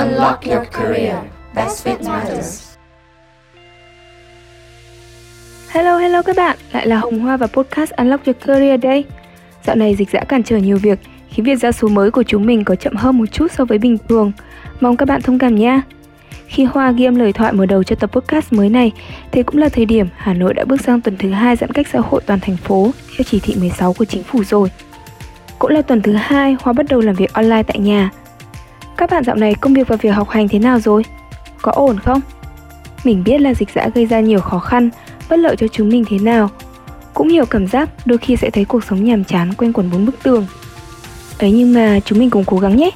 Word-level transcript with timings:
Unlock 0.00 0.46
your 0.46 0.64
career. 0.72 1.16
Best 1.54 1.86
fit 1.86 2.08
matters. 2.08 2.76
Hello 5.68 5.98
hello 5.98 6.22
các 6.22 6.36
bạn, 6.36 6.56
lại 6.72 6.86
là 6.86 6.98
Hồng 6.98 7.18
Hoa 7.18 7.36
và 7.36 7.46
podcast 7.46 7.90
Unlock 7.90 8.26
Your 8.26 8.36
Career 8.46 8.80
đây. 8.80 9.04
Dạo 9.64 9.76
này 9.76 9.94
dịch 9.94 10.10
dã 10.10 10.20
cản 10.24 10.42
trở 10.42 10.56
nhiều 10.56 10.78
việc, 10.82 10.98
khiến 11.28 11.44
việc 11.44 11.54
ra 11.60 11.72
số 11.72 11.88
mới 11.88 12.10
của 12.10 12.22
chúng 12.22 12.46
mình 12.46 12.64
có 12.64 12.74
chậm 12.74 12.96
hơn 12.96 13.18
một 13.18 13.26
chút 13.32 13.52
so 13.52 13.64
với 13.64 13.78
bình 13.78 13.96
thường. 14.08 14.32
Mong 14.80 14.96
các 14.96 15.08
bạn 15.08 15.22
thông 15.22 15.38
cảm 15.38 15.56
nha. 15.56 15.82
Khi 16.46 16.64
Hoa 16.64 16.92
ghi 16.92 17.04
âm 17.04 17.14
lời 17.14 17.32
thoại 17.32 17.52
mở 17.52 17.66
đầu 17.66 17.82
cho 17.82 17.96
tập 17.96 18.10
podcast 18.12 18.52
mới 18.52 18.68
này, 18.68 18.92
thì 19.32 19.42
cũng 19.42 19.58
là 19.58 19.68
thời 19.68 19.84
điểm 19.84 20.06
Hà 20.16 20.34
Nội 20.34 20.54
đã 20.54 20.64
bước 20.64 20.80
sang 20.80 21.00
tuần 21.00 21.16
thứ 21.18 21.30
hai 21.30 21.56
giãn 21.56 21.72
cách 21.72 21.86
xã 21.92 21.98
hội 21.98 22.20
toàn 22.26 22.40
thành 22.40 22.56
phố 22.56 22.90
theo 23.16 23.24
chỉ 23.26 23.40
thị 23.40 23.54
16 23.60 23.92
của 23.92 24.04
chính 24.04 24.22
phủ 24.22 24.44
rồi. 24.44 24.70
Cũng 25.58 25.70
là 25.70 25.82
tuần 25.82 26.02
thứ 26.02 26.12
hai 26.12 26.56
Hoa 26.62 26.72
bắt 26.72 26.86
đầu 26.88 27.00
làm 27.00 27.14
việc 27.14 27.32
online 27.32 27.62
tại 27.62 27.78
nhà. 27.78 28.10
Các 29.00 29.10
bạn 29.10 29.24
dạo 29.24 29.36
này 29.36 29.54
công 29.54 29.74
việc 29.74 29.88
và 29.88 29.96
việc 29.96 30.10
học 30.10 30.28
hành 30.28 30.48
thế 30.48 30.58
nào 30.58 30.80
rồi? 30.80 31.04
Có 31.62 31.72
ổn 31.72 31.98
không? 31.98 32.20
Mình 33.04 33.24
biết 33.24 33.40
là 33.40 33.54
dịch 33.54 33.68
dã 33.74 33.88
gây 33.94 34.06
ra 34.06 34.20
nhiều 34.20 34.40
khó 34.40 34.58
khăn, 34.58 34.90
bất 35.28 35.38
lợi 35.38 35.56
cho 35.56 35.66
chúng 35.68 35.88
mình 35.88 36.04
thế 36.08 36.18
nào. 36.18 36.50
Cũng 37.14 37.28
hiểu 37.28 37.44
cảm 37.46 37.66
giác 37.66 37.88
đôi 38.04 38.18
khi 38.18 38.36
sẽ 38.36 38.50
thấy 38.50 38.64
cuộc 38.64 38.84
sống 38.84 39.04
nhàm 39.04 39.24
chán 39.24 39.54
quanh 39.54 39.72
quẩn 39.72 39.90
bốn 39.90 40.06
bức 40.06 40.22
tường. 40.22 40.46
Ấy 41.38 41.52
nhưng 41.52 41.74
mà 41.74 42.00
chúng 42.04 42.18
mình 42.18 42.30
cùng 42.30 42.44
cố 42.44 42.58
gắng 42.58 42.76
nhé. 42.76 42.90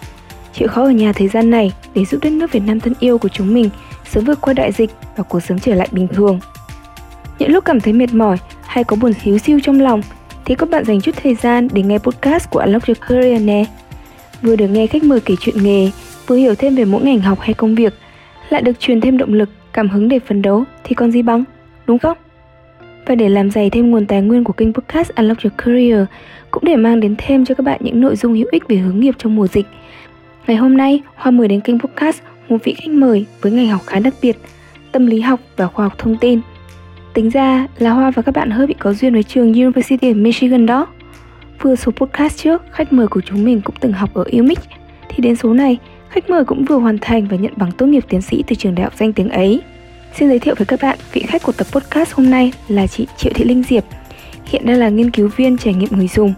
Chịu 0.53 0.69
khó 0.69 0.83
ở 0.83 0.91
nhà 0.91 1.13
thời 1.13 1.29
gian 1.29 1.51
này 1.51 1.73
để 1.95 2.05
giúp 2.05 2.19
đất 2.23 2.33
nước 2.33 2.53
Việt 2.53 2.63
Nam 2.67 2.81
thân 2.81 2.95
yêu 3.01 3.19
của 3.19 3.29
chúng 3.29 3.55
mình 3.55 3.71
sớm 4.11 4.25
vượt 4.25 4.41
qua 4.41 4.55
đại 4.55 4.73
dịch 4.73 4.91
và 5.17 5.25
cuộc 5.25 5.41
sống 5.41 5.59
trở 5.59 5.75
lại 5.75 5.89
bình 5.93 6.09
thường. 6.09 6.41
Những 7.39 7.51
lúc 7.51 7.65
cảm 7.65 7.81
thấy 7.81 7.93
mệt 7.93 8.15
mỏi 8.15 8.37
hay 8.67 8.85
có 8.85 8.97
buồn 8.97 9.13
xíu 9.25 9.39
siêu 9.39 9.59
trong 9.63 9.81
lòng 9.81 10.03
thì 10.45 10.55
các 10.55 10.71
bạn 10.71 10.85
dành 10.85 11.01
chút 11.01 11.15
thời 11.23 11.35
gian 11.35 11.69
để 11.73 11.83
nghe 11.83 11.99
podcast 11.99 12.51
của 12.51 12.61
Unlock 12.61 12.87
Your 12.87 12.99
Career 13.09 13.43
nè. 13.43 13.65
Vừa 14.45 14.57
được 14.57 14.69
nghe 14.69 14.87
khách 14.87 15.05
mời 15.05 15.21
kể 15.21 15.35
chuyện 15.41 15.63
nghề, 15.63 15.91
vừa 16.27 16.37
hiểu 16.37 16.55
thêm 16.55 16.75
về 16.75 16.85
mỗi 16.85 17.03
ngành 17.03 17.21
học 17.21 17.41
hay 17.41 17.55
công 17.55 17.75
việc, 17.75 17.95
lại 18.51 18.63
được 18.63 18.81
truyền 18.81 19.01
thêm 19.01 19.19
động 19.19 19.33
lực, 19.33 19.49
cảm 19.73 19.89
hứng 19.89 20.09
để 20.09 20.19
phấn 20.19 20.43
đấu 20.43 20.65
thì 20.85 20.95
còn 20.95 21.11
gì 21.13 21.23
bằng, 21.23 21.45
đúng 21.87 21.99
không? 21.99 22.19
Và 23.07 23.15
để 23.15 23.29
làm 23.29 23.51
dày 23.51 23.71
thêm 23.71 23.91
nguồn 23.91 24.07
tài 24.07 24.23
nguyên 24.23 24.45
của 24.45 24.53
kênh 24.53 24.73
podcast 24.73 25.11
Unlock 25.15 25.43
Your 25.43 25.53
Career, 25.57 26.05
cũng 26.51 26.65
để 26.65 26.77
mang 26.77 27.01
đến 27.01 27.15
thêm 27.19 27.45
cho 27.45 27.55
các 27.55 27.67
bạn 27.67 27.81
những 27.85 28.01
nội 28.01 28.17
dung 28.17 28.35
hữu 28.35 28.47
ích 28.51 28.69
về 28.69 28.77
hướng 28.77 29.01
nghiệp 29.01 29.15
trong 29.19 29.37
mùa 29.37 29.47
dịch. 29.47 29.67
Ngày 30.47 30.57
hôm 30.57 30.77
nay, 30.77 31.03
Hoa 31.15 31.31
mời 31.31 31.49
đến 31.49 31.61
kênh 31.61 31.79
podcast 31.79 32.23
một 32.49 32.59
vị 32.65 32.75
khách 32.75 32.91
mời 32.91 33.27
với 33.41 33.53
ngành 33.53 33.69
học 33.69 33.81
khá 33.87 33.99
đặc 33.99 34.15
biệt, 34.23 34.37
tâm 34.93 35.07
lý 35.07 35.21
học 35.21 35.41
và 35.57 35.67
khoa 35.67 35.85
học 35.85 35.99
thông 35.99 36.17
tin. 36.17 36.41
Tính 37.15 37.31
ra 37.31 37.67
là 37.79 37.91
Hoa 37.91 38.11
và 38.11 38.23
các 38.23 38.35
bạn 38.35 38.51
hơi 38.51 38.67
bị 38.67 38.75
có 38.79 38.93
duyên 38.93 39.13
với 39.13 39.23
trường 39.23 39.53
University 39.53 40.13
of 40.13 40.23
Michigan 40.23 40.67
đó. 40.67 40.87
Vừa 41.61 41.77
số 41.77 41.93
podcast 41.93 42.37
trước, 42.37 42.63
khách 42.71 42.93
mời 42.93 43.07
của 43.07 43.21
chúng 43.27 43.45
mình 43.45 43.61
cũng 43.61 43.75
từng 43.81 43.93
học 43.93 44.15
ở 44.15 44.25
UMich, 44.39 44.61
thì 45.09 45.23
đến 45.23 45.37
số 45.37 45.55
này, 45.55 45.79
khách 46.09 46.31
mời 46.31 46.45
cũng 46.45 46.65
vừa 46.65 46.77
hoàn 46.77 46.99
thành 47.01 47.27
và 47.29 47.37
nhận 47.37 47.53
bằng 47.57 47.73
tốt 47.73 47.87
nghiệp 47.87 48.05
tiến 48.09 48.23
sĩ 48.23 48.45
từ 48.47 48.57
trường 48.57 48.75
đại 48.75 48.85
học 48.85 48.93
danh 48.99 49.13
tiếng 49.13 49.29
ấy. 49.29 49.61
Xin 50.15 50.29
giới 50.29 50.39
thiệu 50.39 50.55
với 50.59 50.67
các 50.67 50.79
bạn, 50.83 50.99
vị 51.13 51.23
khách 51.29 51.43
của 51.43 51.53
tập 51.53 51.67
podcast 51.73 52.13
hôm 52.13 52.31
nay 52.31 52.53
là 52.69 52.87
chị 52.87 53.07
Triệu 53.17 53.33
Thị 53.35 53.45
Linh 53.45 53.63
Diệp. 53.63 53.85
Hiện 54.45 54.67
đang 54.67 54.79
là 54.79 54.89
nghiên 54.89 55.11
cứu 55.11 55.31
viên 55.37 55.59
trải 55.59 55.75
nghiệm 55.75 55.89
người 55.93 56.09
dùng, 56.09 56.35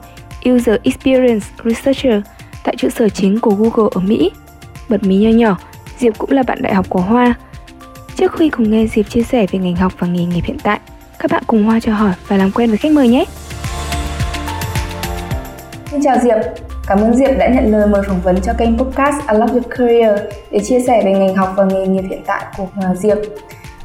User 0.50 0.77
Experience 0.83 1.47
Researcher 1.64 2.22
tại 2.64 2.77
trụ 2.78 2.89
sở 2.89 3.09
chính 3.09 3.41
của 3.41 3.50
Google 3.50 3.91
ở 3.94 4.00
Mỹ. 4.00 4.31
Bật 4.89 5.03
mí 5.03 5.17
nho 5.17 5.31
nhỏ, 5.31 5.59
Diệp 5.98 6.19
cũng 6.19 6.31
là 6.31 6.42
bạn 6.42 6.62
đại 6.62 6.75
học 6.75 6.87
của 6.89 7.00
Hoa. 7.00 7.34
Trước 8.17 8.33
khi 8.33 8.48
cùng 8.48 8.70
nghe 8.70 8.87
Diệp 8.87 9.11
chia 9.11 9.22
sẻ 9.22 9.47
về 9.50 9.59
ngành 9.59 9.77
học 9.77 9.92
và 9.98 10.06
nghề 10.06 10.25
nghiệp 10.25 10.44
hiện 10.44 10.59
tại, 10.62 10.81
các 11.19 11.31
bạn 11.31 11.42
cùng 11.47 11.64
Hoa 11.64 11.81
cho 11.81 11.94
hỏi 11.94 12.12
và 12.28 12.37
làm 12.37 12.50
quen 12.50 12.69
với 12.69 12.78
khách 12.78 12.92
mời 12.92 13.09
nhé. 13.09 13.25
Xin 15.97 16.05
chào 16.05 16.19
Diệp, 16.19 16.37
cảm 16.87 16.99
ơn 16.99 17.15
Diệp 17.15 17.39
đã 17.39 17.49
nhận 17.49 17.73
lời 17.73 17.87
mời 17.87 18.03
phỏng 18.09 18.21
vấn 18.21 18.41
cho 18.43 18.53
kênh 18.59 18.79
podcast 18.79 19.27
Unlock 19.29 19.53
Your 19.53 19.65
Career 19.71 20.21
để 20.51 20.61
chia 20.61 20.81
sẻ 20.81 21.03
về 21.05 21.13
ngành 21.13 21.37
học 21.37 21.53
và 21.57 21.65
nghề 21.65 21.87
nghiệp 21.87 22.05
hiện 22.11 22.23
tại 22.27 22.45
của 22.57 22.67
à, 22.83 22.95
Diệp. 22.95 23.19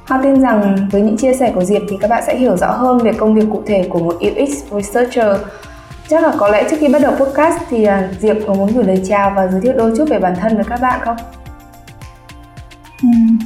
Hoa 0.08 0.20
tin 0.24 0.42
rằng 0.42 0.88
với 0.92 1.02
những 1.02 1.18
chia 1.18 1.34
sẻ 1.34 1.52
của 1.56 1.64
Diệp 1.64 1.82
thì 1.90 1.98
các 2.02 2.10
bạn 2.10 2.24
sẽ 2.28 2.38
hiểu 2.38 2.58
rõ 2.58 2.72
hơn 2.72 2.98
về 2.98 3.14
công 3.14 3.36
việc 3.36 3.46
cụ 3.52 3.64
thể 3.66 3.88
của 3.90 4.00
một 4.00 4.16
UX 4.16 4.50
Researcher. 4.72 5.42
Chắc 6.08 6.24
là 6.24 6.34
có 6.38 6.48
lẽ 6.48 6.68
trước 6.70 6.78
khi 6.80 6.88
bắt 6.88 7.02
đầu 7.02 7.16
podcast 7.16 7.62
thì 7.70 7.84
à, 7.84 8.10
Diệp 8.20 8.38
có 8.48 8.54
muốn 8.54 8.72
gửi 8.76 8.84
lời 8.84 9.02
chào 9.08 9.34
và 9.36 9.48
giới 9.48 9.62
thiệu 9.62 9.74
đôi 9.78 9.94
chút 9.98 10.06
về 10.10 10.20
bản 10.20 10.34
thân 10.36 10.56
với 10.56 10.66
các 10.70 10.82
bạn 10.82 11.00
không? 11.06 11.18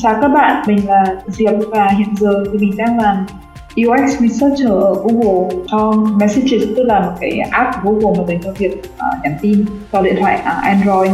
chào 0.01 0.17
các 0.21 0.27
bạn, 0.27 0.63
mình 0.67 0.87
là 0.87 1.03
Diệp 1.27 1.53
và 1.69 1.87
hiện 1.97 2.15
giờ 2.19 2.43
thì 2.51 2.57
mình 2.57 2.77
đang 2.77 2.99
làm 2.99 3.25
UX 3.75 4.21
Researcher 4.21 4.69
ở 4.69 4.93
Google 4.93 5.55
cho 5.71 5.91
Messages 5.91 6.69
tức 6.75 6.83
là 6.83 6.99
một 6.99 7.11
cái 7.19 7.39
app 7.51 7.83
của 7.83 7.91
Google 7.91 8.19
mà 8.19 8.27
dành 8.27 8.41
cho 8.43 8.51
việc 8.57 8.71
uh, 8.77 9.23
nhắn 9.23 9.33
tin 9.41 9.65
vào 9.91 10.03
điện 10.03 10.15
thoại 10.19 10.39
uh, 10.39 10.63
Android. 10.63 11.11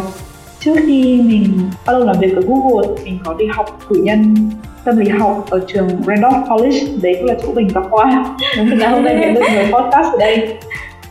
Trước 0.59 0.75
khi 0.88 1.22
mình 1.22 1.69
bắt 1.85 1.94
đầu 1.94 2.05
làm 2.05 2.16
việc 2.19 2.35
ở 2.35 2.41
Google 2.47 2.88
mình 3.03 3.19
có 3.25 3.33
đi 3.33 3.45
học 3.55 3.79
cử 3.89 4.01
nhân 4.03 4.35
tâm 4.83 4.97
lý 4.97 5.09
học 5.09 5.45
ở 5.49 5.59
trường 5.67 5.89
Randolph 6.07 6.49
College. 6.49 6.79
Đấy 7.01 7.16
cũng 7.17 7.25
là 7.25 7.33
chỗ 7.44 7.53
mình 7.53 7.67
gặp 7.67 7.83
qua. 7.89 8.35
Nên 8.57 8.79
là 8.79 8.89
hôm 8.89 9.03
nay 9.03 9.17
mình 9.17 9.33
được 9.33 9.41
người 9.53 9.66
podcast 9.66 10.13
ở 10.13 10.17
đây. 10.19 10.57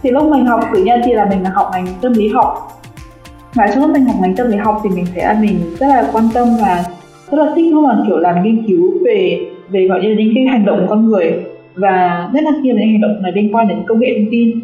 Thì 0.02 0.10
lúc 0.10 0.24
mình 0.24 0.46
học 0.46 0.60
cử 0.72 0.84
nhân 0.84 1.00
thì 1.04 1.12
là 1.12 1.26
mình 1.30 1.42
là 1.42 1.50
học 1.54 1.70
ngành 1.72 1.86
tâm 2.00 2.12
lý 2.12 2.28
học. 2.28 2.80
Và 3.54 3.68
trong 3.68 3.82
lúc 3.82 3.90
mình 3.90 4.04
học 4.04 4.16
ngành 4.20 4.36
tâm 4.36 4.50
lý 4.50 4.56
học 4.56 4.80
thì 4.84 4.90
mình 4.90 5.06
thấy 5.14 5.24
là 5.24 5.38
mình 5.40 5.76
rất 5.78 5.86
là 5.86 6.10
quan 6.12 6.28
tâm 6.34 6.48
và 6.60 6.84
rất 7.30 7.38
là 7.38 7.52
thích 7.56 7.70
không 7.72 7.82
mà 7.82 7.98
kiểu 8.06 8.16
làm 8.16 8.42
nghiên 8.42 8.66
cứu 8.66 8.92
về 9.04 9.50
về 9.70 9.86
gọi 9.86 10.02
như 10.02 10.08
là 10.08 10.14
những 10.18 10.34
cái 10.34 10.44
hành 10.44 10.64
động 10.64 10.80
của 10.80 10.86
con 10.88 11.06
người. 11.06 11.34
Và 11.74 12.28
nhất 12.32 12.44
là 12.44 12.50
là 12.50 12.58
những 12.62 12.76
hành 12.76 13.00
động 13.00 13.22
này 13.22 13.32
liên 13.32 13.54
quan 13.54 13.68
đến 13.68 13.78
công 13.86 14.00
nghệ 14.00 14.14
thông 14.18 14.30
tin. 14.30 14.60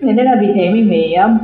Thế 0.00 0.12
nên 0.12 0.26
là 0.26 0.36
vì 0.40 0.46
thế 0.54 0.70
mình 0.70 0.88
mới 0.88 1.14
um, 1.14 1.38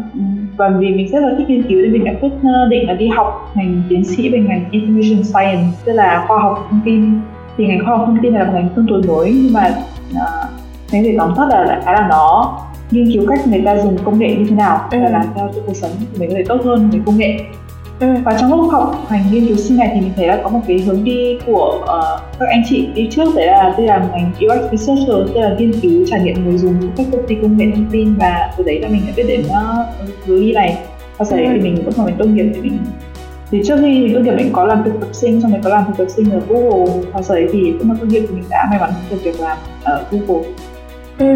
và 0.56 0.68
vì 0.68 0.88
mình 0.94 1.08
rất 1.08 1.20
là 1.22 1.34
thích 1.38 1.48
nghiên 1.48 1.62
cứu 1.62 1.82
nên 1.82 1.92
mình 1.92 2.04
đã 2.04 2.12
quyết 2.20 2.28
uh, 2.28 2.70
định 2.70 2.88
là 2.88 2.94
đi 2.94 3.08
học 3.08 3.52
ngành 3.54 3.82
tiến 3.88 4.04
sĩ 4.04 4.28
về 4.28 4.38
ngành 4.38 4.64
information 4.70 5.22
science 5.22 5.64
tức 5.84 5.92
là 5.92 6.24
khoa 6.28 6.38
học 6.38 6.66
thông 6.70 6.80
tin. 6.84 7.04
Thì 7.56 7.66
ngành 7.66 7.84
khoa 7.84 7.96
học 7.96 8.06
thông 8.06 8.18
tin 8.22 8.34
là 8.34 8.44
một 8.44 8.50
ngành 8.54 8.68
tương 8.76 8.86
đối 8.86 9.02
mới 9.02 9.32
nhưng 9.42 9.52
mà 9.52 9.74
uh, 10.12 10.50
nếu 10.92 11.02
để 11.02 11.14
tóm 11.18 11.34
tắt 11.36 11.48
là 11.50 11.64
đại 11.64 11.80
khái 11.84 11.94
là 11.94 12.08
nó 12.10 12.58
nghiên 12.90 13.12
cứu 13.12 13.26
cách 13.28 13.40
người 13.46 13.62
ta 13.64 13.76
dùng 13.76 13.96
công 14.04 14.18
nghệ 14.18 14.36
như 14.36 14.46
thế 14.48 14.56
nào 14.56 14.80
ừ. 14.90 14.98
và 15.02 15.10
làm 15.10 15.22
sao 15.34 15.50
cho 15.54 15.60
cuộc 15.66 15.76
sống 15.76 15.90
của 16.00 16.18
mình 16.18 16.30
có 16.30 16.36
thể 16.36 16.44
tốt 16.48 16.60
hơn 16.64 16.90
với 16.90 17.00
công 17.06 17.18
nghệ 17.18 17.38
Ừ. 18.00 18.06
và 18.24 18.36
trong 18.40 18.50
lúc 18.50 18.72
học 18.72 18.96
ngành 19.10 19.24
nghiên 19.30 19.46
cứu 19.46 19.56
sinh 19.56 19.76
này 19.76 19.90
thì 19.94 20.00
mình 20.00 20.12
thấy 20.16 20.26
là 20.26 20.40
có 20.44 20.48
một 20.50 20.60
cái 20.68 20.78
hướng 20.78 21.04
đi 21.04 21.38
của 21.46 21.78
uh, 21.82 22.38
các 22.38 22.46
anh 22.48 22.62
chị 22.68 22.88
đi 22.94 23.08
trước 23.10 23.34
đấy 23.36 23.46
là 23.46 23.74
tôi 23.76 23.86
làm 23.86 24.02
ngành 24.12 24.32
UX 24.32 24.70
researcher 24.72 25.34
tức 25.34 25.40
là 25.40 25.54
nghiên 25.58 25.80
cứu 25.80 26.06
trải 26.10 26.20
nghiệm 26.20 26.44
người 26.44 26.58
dùng 26.58 26.80
của 26.80 26.86
các 26.96 27.06
công 27.12 27.26
ty 27.26 27.34
công 27.42 27.56
nghệ 27.56 27.66
thông 27.74 27.86
tin 27.90 28.14
và 28.14 28.50
từ 28.56 28.64
đấy 28.64 28.80
là 28.80 28.88
mình 28.88 29.02
đã 29.06 29.12
biết 29.16 29.24
đến 29.28 29.40
uh, 29.40 30.08
hướng 30.26 30.40
đi 30.40 30.52
này 30.52 30.78
và 31.18 31.24
sau 31.24 31.38
đấy 31.38 31.48
thì 31.52 31.60
mình 31.60 31.82
cũng 31.84 31.94
mà 31.96 32.04
mình 32.04 32.14
tốt 32.18 32.24
nghiệp 32.24 32.50
thì 32.54 32.60
mình 32.60 32.78
thì 33.50 33.62
trước 33.66 33.76
khi 33.80 34.00
mình 34.00 34.14
tốt 34.14 34.20
nghiệp 34.20 34.34
mình 34.36 34.52
có 34.52 34.64
làm 34.64 34.84
thực 34.84 35.00
tập 35.00 35.08
sinh 35.12 35.40
xong 35.40 35.50
rồi 35.50 35.60
có 35.64 35.70
làm 35.70 35.84
thực 35.86 35.96
tập 35.96 36.06
sinh 36.16 36.30
ở 36.30 36.40
Google 36.48 37.02
và 37.12 37.22
sau 37.22 37.36
đấy 37.36 37.48
thì 37.52 37.72
lúc 37.72 37.84
mà 37.84 37.94
tốt 38.00 38.06
nghiệp 38.06 38.24
thì 38.28 38.34
mình 38.34 38.44
đã 38.50 38.66
may 38.70 38.80
mắn 38.80 38.90
được 39.10 39.16
việc 39.22 39.40
làm 39.40 39.58
ở 39.84 40.04
Google 40.10 40.48
Ừ. 41.18 41.26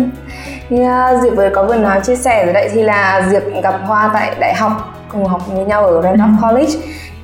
Yeah, 0.71 1.15
ờ, 1.15 1.21
Diệp 1.23 1.37
vừa 1.37 1.51
có 1.55 1.65
vừa 1.65 1.77
nói 1.77 2.01
chia 2.05 2.17
sẻ 2.17 2.45
rồi 2.45 2.55
đấy 2.55 2.69
thì 2.73 2.83
là 2.83 3.29
Diệp 3.31 3.43
gặp 3.63 3.81
Hoa 3.87 4.11
tại 4.15 4.35
đại 4.41 4.55
học 4.55 4.94
cùng 5.15 5.25
học 5.25 5.43
với 5.47 5.65
nhau 5.65 5.87
ở 5.87 6.03
Randolph 6.03 6.43
ừ. 6.43 6.49
College. 6.49 6.73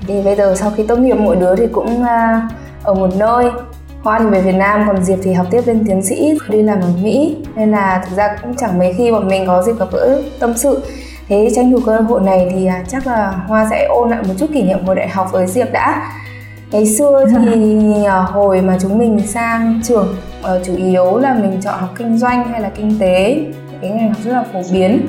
Thì 0.06 0.22
bây 0.22 0.36
giờ 0.36 0.54
sau 0.56 0.72
khi 0.76 0.86
tốt 0.86 0.96
nghiệp 0.96 1.16
mỗi 1.18 1.36
đứa 1.36 1.56
thì 1.56 1.66
cũng 1.66 2.02
uh, 2.02 2.52
ở 2.82 2.94
một 2.94 3.10
nơi. 3.16 3.50
Hoa 4.02 4.18
thì 4.18 4.24
về 4.26 4.40
Việt 4.40 4.54
Nam 4.54 4.84
còn 4.86 5.04
Diệp 5.04 5.18
thì 5.22 5.32
học 5.32 5.46
tiếp 5.50 5.62
lên 5.66 5.84
tiến 5.86 6.02
sĩ 6.02 6.38
đi 6.48 6.62
làm 6.62 6.80
ở 6.80 6.88
Mỹ. 7.02 7.36
Nên 7.56 7.70
là 7.70 8.04
thực 8.08 8.16
ra 8.16 8.36
cũng 8.42 8.54
chẳng 8.56 8.78
mấy 8.78 8.92
khi 8.92 9.12
bọn 9.12 9.28
mình 9.28 9.46
có 9.46 9.62
dịp 9.62 9.78
gặp 9.78 9.88
gỡ 9.92 10.22
tâm 10.38 10.54
sự. 10.54 10.82
Thế 11.28 11.48
tranh 11.54 11.72
thủ 11.72 11.78
cơ 11.86 11.96
hội 11.96 12.20
này 12.20 12.50
thì 12.54 12.66
uh, 12.66 12.88
chắc 12.88 13.06
là 13.06 13.34
Hoa 13.46 13.66
sẽ 13.70 13.86
ôn 13.88 14.10
lại 14.10 14.22
một 14.28 14.34
chút 14.38 14.46
kỷ 14.54 14.62
niệm 14.62 14.86
hồi 14.86 14.96
đại 14.96 15.08
học 15.08 15.28
với 15.32 15.46
Diệp 15.46 15.72
đã. 15.72 16.12
Ngày 16.70 16.86
xưa 16.86 17.24
thì 17.30 17.78
uh, 18.02 18.30
hồi 18.30 18.60
mà 18.60 18.78
chúng 18.82 18.98
mình 18.98 19.20
sang 19.26 19.80
trường 19.84 20.16
uh, 20.40 20.66
chủ 20.66 20.76
yếu 20.76 21.18
là 21.18 21.34
mình 21.34 21.60
chọn 21.62 21.74
học 21.80 21.90
kinh 21.96 22.18
doanh 22.18 22.48
hay 22.48 22.60
là 22.60 22.70
kinh 22.74 22.98
tế. 22.98 23.44
Cái 23.82 23.90
ngành 23.90 24.08
học 24.08 24.22
rất 24.24 24.32
là 24.32 24.44
phổ 24.52 24.60
biến 24.72 25.06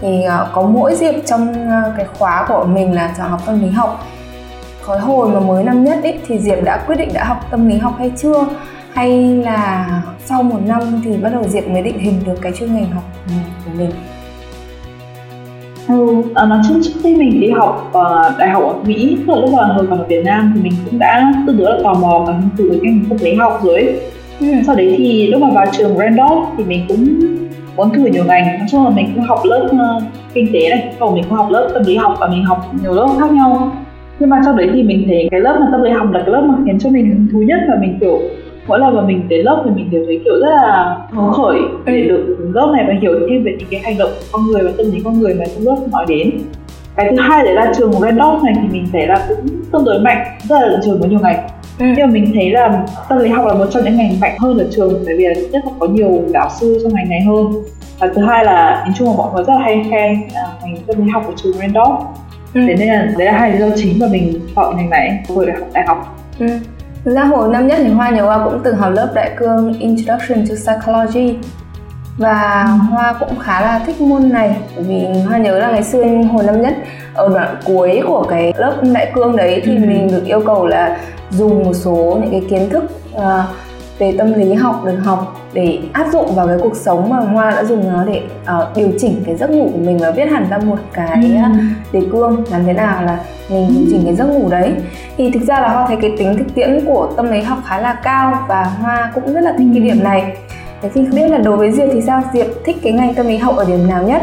thì 0.00 0.22
uh, 0.26 0.48
có 0.52 0.62
mỗi 0.62 0.94
diệp 0.94 1.14
trong 1.26 1.50
uh, 1.50 1.96
cái 1.96 2.06
khóa 2.18 2.44
của 2.48 2.64
mình 2.64 2.94
là 2.94 3.14
chọn 3.18 3.30
học 3.30 3.40
tâm 3.46 3.62
lý 3.62 3.70
học 3.70 4.06
cái 4.86 4.98
hồi 4.98 5.28
mà 5.28 5.40
mới 5.40 5.64
năm 5.64 5.84
nhất 5.84 5.98
ấy 6.02 6.18
thì 6.26 6.38
diệp 6.38 6.64
đã 6.64 6.84
quyết 6.86 6.96
định 6.96 7.08
đã 7.14 7.24
học 7.24 7.46
tâm 7.50 7.68
lý 7.68 7.78
học 7.78 7.94
hay 7.98 8.12
chưa 8.16 8.46
hay 8.92 9.22
là 9.44 10.02
sau 10.24 10.42
một 10.42 10.58
năm 10.66 11.02
thì 11.04 11.16
bắt 11.16 11.30
đầu 11.32 11.42
diệp 11.48 11.68
mới 11.68 11.82
định 11.82 11.98
hình 11.98 12.20
được 12.26 12.34
cái 12.42 12.52
chuyên 12.58 12.74
ngành 12.74 12.90
học 12.90 13.04
của 13.64 13.70
mình 13.78 13.90
Ừ, 15.88 16.22
à, 16.34 16.46
nói 16.46 16.58
chung 16.68 16.80
trước 16.82 16.90
khi 17.02 17.16
mình 17.16 17.40
đi 17.40 17.50
học 17.50 17.92
uh, 17.98 18.38
đại 18.38 18.50
học 18.50 18.62
ở 18.62 18.74
Mỹ, 18.84 19.16
tức 19.26 19.34
là 19.34 19.40
lúc 19.40 19.50
mà 19.52 19.64
hồi 19.64 19.86
còn 19.90 19.98
ở 19.98 20.04
Việt 20.08 20.24
Nam 20.24 20.52
thì 20.54 20.62
mình 20.62 20.72
cũng 20.84 20.98
đã 20.98 21.32
tương 21.46 21.56
đối 21.56 21.72
là 21.72 21.78
tò 21.82 21.94
mò 21.94 22.24
và 22.26 22.32
hứng 22.32 22.48
thú 22.58 22.64
với 22.68 22.80
ngành 22.82 23.04
tâm 23.08 23.18
lý 23.20 23.34
học 23.34 23.60
rồi. 23.62 24.00
Ừ. 24.40 24.46
Sau 24.66 24.74
đấy 24.74 24.94
thì 24.98 25.26
lúc 25.26 25.42
mà 25.42 25.48
vào 25.54 25.66
trường 25.72 25.98
Randolph 25.98 26.48
thì 26.58 26.64
mình 26.64 26.84
cũng 26.88 27.20
muốn 27.76 27.90
thử 27.90 28.04
nhiều 28.04 28.24
ngành 28.24 28.58
nói 28.58 28.66
chung 28.70 28.84
là 28.84 28.90
mình 28.90 29.12
cũng 29.14 29.24
học 29.24 29.38
lớp 29.44 29.68
uh, 29.72 30.02
kinh 30.34 30.52
tế 30.52 30.70
này. 30.70 30.94
Còn 30.98 31.14
mình 31.14 31.24
cũng 31.28 31.38
học 31.38 31.46
lớp 31.50 31.68
tâm 31.74 31.82
lý 31.86 31.96
học 31.96 32.16
và 32.20 32.28
mình 32.28 32.44
học 32.44 32.70
nhiều 32.82 32.94
lớp 32.94 33.08
khác 33.20 33.32
nhau. 33.32 33.72
Nhưng 34.18 34.30
mà 34.30 34.40
sau 34.44 34.54
đấy 34.54 34.70
thì 34.72 34.82
mình 34.82 35.04
thấy 35.06 35.28
cái 35.30 35.40
lớp 35.40 35.56
mà 35.60 35.66
tâm 35.72 35.82
lý 35.82 35.90
học 35.90 36.10
là 36.12 36.20
cái 36.20 36.30
lớp 36.30 36.40
mà 36.40 36.54
khiến 36.64 36.78
cho 36.78 36.90
mình 36.90 37.06
hứng 37.06 37.26
thú 37.32 37.38
nhất 37.38 37.58
và 37.68 37.74
mình 37.80 37.98
kiểu 38.00 38.20
mỗi 38.66 38.78
lần 38.78 38.96
mà 38.96 39.02
mình 39.02 39.28
đến 39.28 39.44
lớp 39.44 39.62
thì 39.64 39.70
mình 39.70 39.90
đều 39.90 40.04
thấy 40.06 40.20
kiểu 40.24 40.34
rất 40.40 40.50
là 40.50 40.96
hứng 41.10 41.32
khởi 41.32 41.58
để 41.84 42.02
được 42.02 42.36
lớp 42.54 42.72
này 42.76 42.84
và 42.88 42.94
hiểu 43.00 43.12
thêm 43.30 43.44
về 43.44 43.56
những 43.58 43.68
cái 43.70 43.80
hành 43.84 43.98
động 43.98 44.10
của 44.18 44.24
con 44.32 44.46
người 44.46 44.62
và 44.62 44.70
tâm 44.78 44.90
lý 44.90 45.00
con 45.04 45.20
người 45.20 45.34
mà 45.34 45.44
trong 45.54 45.66
lớp 45.66 45.76
nói 45.92 46.04
đến. 46.08 46.30
Cái 46.96 47.08
thứ 47.10 47.16
hai 47.20 47.44
đấy 47.44 47.54
là 47.54 47.72
trường 47.76 47.92
của 47.92 48.00
Randolph 48.00 48.42
này 48.42 48.54
thì 48.62 48.68
mình 48.72 48.86
thấy 48.92 49.06
là 49.06 49.26
cũng 49.28 49.46
tương 49.72 49.84
đối 49.84 50.00
mạnh 50.00 50.26
rất 50.48 50.56
là 50.60 50.78
trường 50.84 51.00
có 51.02 51.08
nhiều 51.08 51.20
ngành 51.22 51.48
ừ. 51.80 51.86
nhưng 51.96 52.06
mà 52.06 52.12
mình 52.12 52.32
thấy 52.34 52.50
là 52.50 52.84
tâm 53.08 53.18
lý 53.18 53.28
học 53.28 53.46
là 53.46 53.54
một 53.54 53.66
trong 53.70 53.84
những 53.84 53.96
ngành 53.96 54.20
mạnh 54.20 54.36
hơn 54.38 54.58
ở 54.58 54.66
trường 54.70 55.02
bởi 55.06 55.16
vì 55.16 55.24
là 55.24 55.34
nhất 55.34 55.62
là 55.64 55.72
có 55.78 55.86
nhiều 55.86 56.22
giáo 56.28 56.50
sư 56.60 56.78
trong 56.82 56.94
ngành 56.94 57.08
này 57.08 57.20
hơn 57.20 57.52
và 57.98 58.08
thứ 58.14 58.24
hai 58.24 58.44
là 58.44 58.82
nhìn 58.84 58.94
chung 58.94 59.08
là 59.08 59.14
mọi 59.16 59.32
người 59.34 59.44
rất 59.44 59.52
là 59.52 59.60
hay 59.60 59.86
khen 59.90 60.28
à, 60.34 60.42
ngành 60.62 60.76
tâm 60.86 61.04
lý 61.04 61.10
học 61.10 61.22
của 61.26 61.32
trường 61.36 61.56
Dot 61.74 62.00
ừ. 62.54 62.60
thế 62.68 62.74
nên 62.78 62.88
là 62.88 63.08
đấy 63.18 63.26
là 63.26 63.32
hai 63.32 63.52
lý 63.52 63.58
do 63.58 63.66
chính 63.76 63.98
mà 63.98 64.06
mình 64.10 64.40
chọn 64.56 64.76
ngành 64.76 64.90
này 64.90 65.24
hồi 65.28 65.46
đại 65.46 65.56
học 65.56 65.68
đại 65.74 65.84
học 65.86 66.18
ừ. 66.38 66.46
Thực 67.04 67.14
ra 67.14 67.24
hồi 67.24 67.48
năm 67.48 67.66
nhất 67.66 67.78
thì 67.82 67.88
Hoa 67.88 68.10
nhiều 68.10 68.24
Hoa 68.24 68.44
cũng 68.44 68.60
từng 68.64 68.76
học 68.76 68.92
lớp 68.92 69.08
đại 69.14 69.30
cương 69.36 69.78
Introduction 69.78 70.46
to 70.46 70.54
Psychology 70.54 71.36
và 72.18 72.64
Hoa 72.64 73.14
cũng 73.20 73.38
khá 73.38 73.60
là 73.60 73.80
thích 73.86 74.00
môn 74.00 74.28
này 74.32 74.56
bởi 74.76 74.84
vì 74.84 75.20
Hoa 75.28 75.38
nhớ 75.38 75.58
là 75.58 75.70
ngày 75.70 75.82
xưa 75.82 76.04
hồi 76.32 76.44
năm 76.44 76.62
nhất 76.62 76.74
ở 77.14 77.28
đoạn 77.28 77.56
cuối 77.64 78.00
của 78.06 78.26
cái 78.30 78.52
lớp 78.56 78.74
đại 78.94 79.10
cương 79.14 79.36
đấy 79.36 79.62
thì 79.64 79.76
ừ. 79.76 79.80
mình 79.86 80.08
được 80.10 80.24
yêu 80.24 80.40
cầu 80.46 80.66
là 80.66 80.98
dùng 81.30 81.64
một 81.64 81.74
số 81.74 82.18
những 82.22 82.30
cái 82.30 82.42
kiến 82.50 82.70
thức 82.70 82.84
uh, 83.14 83.22
về 83.98 84.14
tâm 84.18 84.32
lý 84.32 84.54
học 84.54 84.82
được 84.84 84.96
học 85.04 85.36
để 85.52 85.78
áp 85.92 86.06
dụng 86.12 86.34
vào 86.34 86.46
cái 86.46 86.56
cuộc 86.62 86.76
sống 86.76 87.10
mà 87.10 87.16
Hoa 87.16 87.50
đã 87.50 87.64
dùng 87.64 87.92
nó 87.92 88.04
để 88.04 88.22
uh, 88.42 88.76
điều 88.76 88.90
chỉnh 88.98 89.22
cái 89.26 89.36
giấc 89.36 89.50
ngủ 89.50 89.70
của 89.72 89.78
mình 89.78 89.98
và 89.98 90.10
viết 90.10 90.24
hẳn 90.30 90.46
ra 90.50 90.58
một 90.58 90.78
cái 90.92 91.22
ừ. 91.22 91.60
đề 91.92 92.06
cương 92.12 92.44
làm 92.50 92.64
thế 92.64 92.72
nào 92.72 93.02
là 93.02 93.18
mình 93.48 93.68
điều 93.68 93.86
chỉnh 93.90 94.02
cái 94.04 94.14
giấc 94.14 94.26
ngủ 94.26 94.48
đấy 94.50 94.72
thì 95.16 95.30
thực 95.30 95.42
ra 95.42 95.60
là 95.60 95.68
Hoa 95.68 95.86
thấy 95.88 95.96
cái 96.00 96.14
tính 96.18 96.38
thực 96.38 96.54
tiễn 96.54 96.84
của 96.86 97.12
tâm 97.16 97.30
lý 97.30 97.40
học 97.40 97.58
khá 97.66 97.80
là 97.80 97.94
cao 97.94 98.44
và 98.48 98.64
Hoa 98.64 99.12
cũng 99.14 99.32
rất 99.32 99.40
là 99.40 99.54
thích 99.58 99.68
cái 99.74 99.82
điểm 99.82 100.02
này 100.04 100.36
Thế 100.82 100.90
thì 100.94 101.04
không 101.04 101.16
biết 101.16 101.28
là 101.28 101.38
đối 101.38 101.56
với 101.56 101.72
Diệp 101.72 101.88
thì 101.92 102.02
sao? 102.02 102.22
Diệp 102.32 102.46
thích 102.64 102.76
cái 102.82 102.92
ngành 102.92 103.14
tâm 103.14 103.26
lý 103.26 103.36
học 103.36 103.56
ở 103.56 103.64
điểm 103.64 103.88
nào 103.88 104.02
nhất 104.02 104.22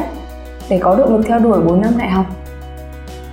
để 0.69 0.79
có 0.81 0.95
động 0.95 1.17
lực 1.17 1.25
theo 1.27 1.39
đuổi 1.39 1.61
4 1.61 1.81
năm 1.81 1.93
đại 1.97 2.09
học? 2.09 2.25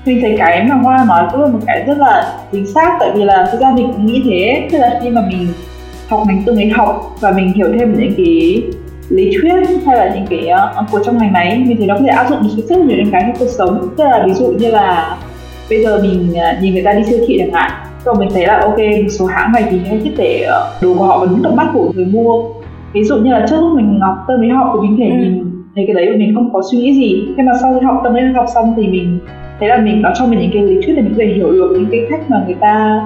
Mình 0.06 0.19
thấy 0.23 0.35
cái 0.39 0.67
mà 0.69 0.75
Hoa 0.75 1.05
nói 1.09 1.25
cũng 1.33 1.43
là 1.43 1.49
một 1.49 1.59
cái 1.67 1.85
rất 1.87 1.99
là 1.99 2.39
chính 2.53 2.67
xác 2.67 2.97
tại 3.01 3.11
vì 3.15 3.25
là 3.25 3.49
thực 3.53 3.61
ra 3.61 3.73
mình 3.75 3.93
cũng 3.93 4.06
nghĩ 4.06 4.23
thế. 4.25 4.69
Tức 4.73 4.79
là 4.79 5.01
khi 5.03 5.11
mà 5.11 5.21
mình 5.29 5.49
học 6.09 6.23
ngành 6.27 6.43
tâm 6.47 6.56
lý 6.56 6.69
học 6.69 7.17
và 7.21 7.31
mình 7.31 7.53
hiểu 7.53 7.67
thêm 7.79 7.95
những 7.99 8.15
cái 8.17 8.62
lý 9.09 9.31
thuyết 9.41 9.83
hay 9.87 9.97
là 9.97 10.15
những 10.15 10.27
cái 10.31 10.49
uh, 10.81 10.91
của 10.93 11.01
trong 11.05 11.19
ngành 11.19 11.33
này 11.33 11.65
mình 11.67 11.77
thấy 11.79 11.87
nó 11.87 11.95
có 11.95 12.01
thể 12.01 12.09
áp 12.09 12.31
dụng 12.31 12.39
được 12.43 12.65
rất 12.69 12.79
nhiều 12.79 12.97
những 12.97 13.11
cái 13.12 13.23
trong 13.23 13.37
cuộc 13.39 13.53
sống. 13.59 13.89
Tức 13.97 14.05
là 14.05 14.23
ví 14.27 14.33
dụ 14.33 14.47
như 14.47 14.71
là 14.71 15.17
bây 15.71 15.85
giờ 15.85 15.99
mình 16.03 16.31
uh, 16.31 16.62
nhìn 16.62 16.75
người 16.75 16.83
ta 16.83 16.93
đi 16.93 17.05
siêu 17.05 17.19
thị 17.29 17.37
chẳng 17.39 17.53
hạn 17.53 17.71
rồi 18.05 18.15
mình 18.19 18.29
thấy 18.35 18.47
là 18.47 18.61
ok 18.61 18.79
một 18.79 19.09
số 19.09 19.27
hãng 19.27 19.53
này 19.53 19.65
thì 19.71 19.79
hay 19.89 20.01
thiết 20.05 20.12
để 20.17 20.49
đồ 20.83 20.95
của 20.95 21.05
họ 21.05 21.19
vào 21.19 21.27
đúng 21.27 21.43
tầm 21.43 21.56
mắt 21.56 21.71
của 21.75 21.93
người 21.95 22.06
mua. 22.06 22.43
Ví 22.93 23.05
dụ 23.05 23.17
như 23.17 23.33
là 23.33 23.47
trước 23.51 23.56
lúc 23.61 23.73
mình 23.77 24.01
học 24.01 24.17
tâm 24.29 24.41
lý 24.41 24.49
học 24.49 24.73
thì 24.75 24.89
mình 24.89 24.99
thể 24.99 25.17
ừ. 25.17 25.23
nhìn 25.23 25.45
thấy 25.75 25.85
cái 25.87 25.95
đấy 25.95 26.06
và 26.11 26.17
mình 26.19 26.35
không 26.35 26.53
có 26.53 26.62
suy 26.71 26.79
nghĩ 26.79 26.95
gì. 26.95 27.25
Nhưng 27.37 27.47
mà 27.47 27.53
sau 27.61 27.75
khi 27.75 27.87
học 27.87 28.01
tâm 28.05 28.15
lý 28.15 28.23
học 28.35 28.47
xong 28.55 28.75
thì 28.77 28.87
mình 28.87 29.19
thế 29.61 29.67
là 29.69 29.77
mình 29.77 30.03
nó 30.03 30.11
cho 30.19 30.27
mình 30.27 30.41
những 30.41 30.51
cái 30.55 30.62
lý 30.62 30.75
thuyết 30.75 30.95
để 30.97 31.03
mình 31.03 31.15
có 31.17 31.23
thể 31.27 31.33
hiểu 31.35 31.53
được 31.53 31.71
những 31.73 31.89
cái 31.91 32.01
cách 32.11 32.31
mà 32.31 32.43
người 32.47 32.56
ta 32.61 33.01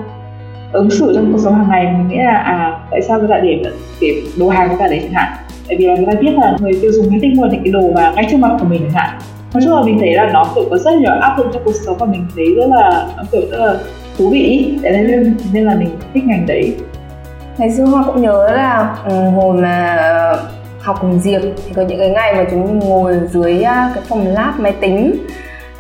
ứng 0.73 0.91
xử 0.91 1.13
trong 1.15 1.33
cuộc 1.33 1.39
sống 1.39 1.55
hàng 1.55 1.69
ngày. 1.71 1.95
Mình 1.99 2.09
nghĩ 2.09 2.19
là 2.19 2.37
à 2.37 2.79
tại 2.91 3.03
sao 3.03 3.19
người 3.19 3.29
ta 3.29 3.39
để 3.39 3.63
để 4.01 4.23
đồ 4.39 4.49
hàng 4.49 4.69
người 4.69 4.77
ta 4.81 4.87
đấy 4.87 5.01
chẳng 5.03 5.13
hạn? 5.13 5.33
Tại 5.69 5.77
vì 5.79 5.87
là 5.87 5.97
người 5.97 6.07
ta 6.07 6.13
biết 6.21 6.33
là 6.35 6.57
người 6.61 6.73
tiêu 6.83 6.93
dùng 6.93 7.11
hay 7.11 7.21
thích 7.21 7.33
mua 7.37 7.47
những 7.47 7.63
cái 7.65 7.73
đồ 7.73 7.91
mà 7.95 8.13
ngay 8.15 8.27
trước 8.31 8.37
mặt 8.37 8.57
của 8.61 8.67
mình 8.67 8.81
chẳng 8.81 8.93
hạn. 8.93 9.19
Nói 9.55 9.63
chung 9.65 9.75
là 9.75 9.83
mình 9.83 9.99
thấy 10.01 10.15
là 10.15 10.31
nó, 10.33 10.47
kiểu, 10.55 10.65
có 10.71 10.79
rất 10.79 10.95
nhiều 11.01 11.11
áp 11.21 11.35
dụng 11.39 11.47
trong 11.53 11.63
cuộc 11.65 11.75
sống 11.87 11.97
và 11.99 12.07
mình 12.07 12.27
thấy 12.37 12.47
rất 12.57 12.67
là, 12.71 13.07
nó, 13.17 13.23
kiểu, 13.33 13.41
rất 13.51 13.59
là 13.59 13.75
thú 14.19 14.31
vị 14.31 14.75
để 14.83 14.91
nên 14.91 15.37
nên 15.53 15.65
là 15.65 15.75
mình 15.75 15.89
thích 16.15 16.25
ngành 16.27 16.47
đấy. 16.47 16.77
Ngày 17.59 17.71
xưa 17.71 17.85
hoa 17.85 18.03
cũng 18.07 18.23
nhớ 18.23 18.49
là 18.53 18.97
ừ, 19.05 19.11
hồi 19.31 19.57
mà 19.57 19.97
ờ, 19.97 20.41
học 20.81 20.99
cùng 21.01 21.19
diệp 21.21 21.41
thì 21.43 21.73
có 21.75 21.83
những 21.83 21.99
cái 21.99 22.09
ngày 22.09 22.35
mà 22.35 22.45
chúng 22.51 22.65
mình 22.65 22.79
ngồi 22.79 23.21
dưới 23.31 23.63
à, 23.63 23.91
cái 23.95 24.05
phòng 24.09 24.27
lab 24.27 24.61
máy 24.61 24.73
tính 24.81 25.15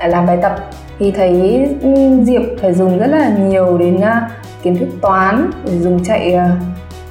làm 0.07 0.27
bài 0.27 0.39
tập. 0.43 0.71
Thì 0.99 1.11
thấy 1.11 1.67
ừ, 1.83 2.25
diệp 2.25 2.43
phải 2.61 2.75
dùng 2.75 2.99
rất 2.99 3.07
là 3.07 3.29
nhiều 3.39 3.79
đến 3.79 4.01
à, 4.01 4.31
kiến 4.63 4.77
thức 4.77 4.89
toán 5.01 5.51
để 5.65 5.79
dùng 5.79 6.05
chạy 6.05 6.35
à, 6.35 6.57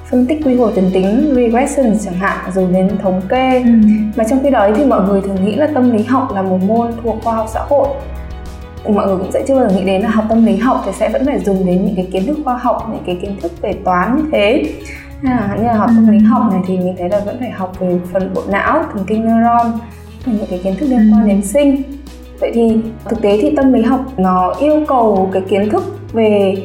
phân 0.10 0.26
tích 0.26 0.40
quy 0.46 0.56
hồ 0.56 0.72
tuyến 0.72 0.92
tính 0.94 1.34
regression 1.36 1.98
chẳng 2.06 2.14
hạn 2.14 2.52
dùng 2.54 2.74
đến 2.74 2.90
thống 3.02 3.22
kê. 3.30 3.64
Ừ. 3.64 3.70
mà 4.16 4.24
trong 4.30 4.40
khi 4.44 4.50
đó 4.50 4.70
thì 4.76 4.86
mọi 4.86 5.02
người 5.02 5.22
thường 5.22 5.46
nghĩ 5.46 5.56
là 5.56 5.68
tâm 5.68 5.92
lý 5.92 6.04
học 6.04 6.32
là 6.36 6.42
một 6.42 6.58
môn 6.68 6.92
thuộc 7.04 7.16
khoa 7.24 7.36
học 7.36 7.48
xã 7.54 7.60
hội. 7.70 7.88
Mọi 8.90 9.08
người 9.08 9.18
cũng 9.18 9.32
sẽ 9.32 9.44
chưa 9.48 9.56
bao 9.56 9.70
giờ 9.70 9.76
nghĩ 9.76 9.84
đến 9.84 10.02
là 10.02 10.10
học 10.10 10.26
tâm 10.30 10.46
lý 10.46 10.56
học 10.58 10.82
thì 10.86 10.92
sẽ 10.92 11.10
vẫn 11.10 11.26
phải 11.26 11.40
dùng 11.40 11.66
đến 11.66 11.86
những 11.86 11.96
cái 11.96 12.08
kiến 12.12 12.26
thức 12.26 12.38
khoa 12.44 12.58
học 12.58 12.88
những 12.92 13.04
cái 13.06 13.18
kiến 13.22 13.38
thức 13.42 13.52
về 13.62 13.74
toán 13.86 14.18
như 14.18 14.24
thế. 14.32 14.64
Là 15.22 15.56
như 15.58 15.64
là 15.64 15.74
học 15.74 15.90
tâm 15.96 16.10
lý 16.10 16.20
học 16.20 16.44
này 16.52 16.62
thì 16.68 16.78
mình 16.78 16.96
thấy 17.00 17.10
là 17.10 17.20
vẫn 17.20 17.38
phải 17.40 17.50
học 17.50 17.80
về 17.80 18.00
phần 18.14 18.34
bộ 18.34 18.42
não 18.50 18.84
thần 18.94 19.04
kinh 19.08 19.26
neuron 19.26 19.80
những 20.26 20.46
cái 20.50 20.60
kiến 20.64 20.76
thức 20.76 20.86
liên 20.90 21.14
quan 21.14 21.28
đến 21.28 21.42
sinh 21.42 21.82
vậy 22.40 22.52
thì 22.54 22.78
thực 23.10 23.22
tế 23.22 23.40
thì 23.42 23.56
tâm 23.56 23.74
lý 23.74 23.82
học 23.82 24.06
nó 24.18 24.54
yêu 24.60 24.84
cầu 24.88 25.30
cái 25.34 25.42
kiến 25.50 25.70
thức 25.70 25.84
về 26.14 26.56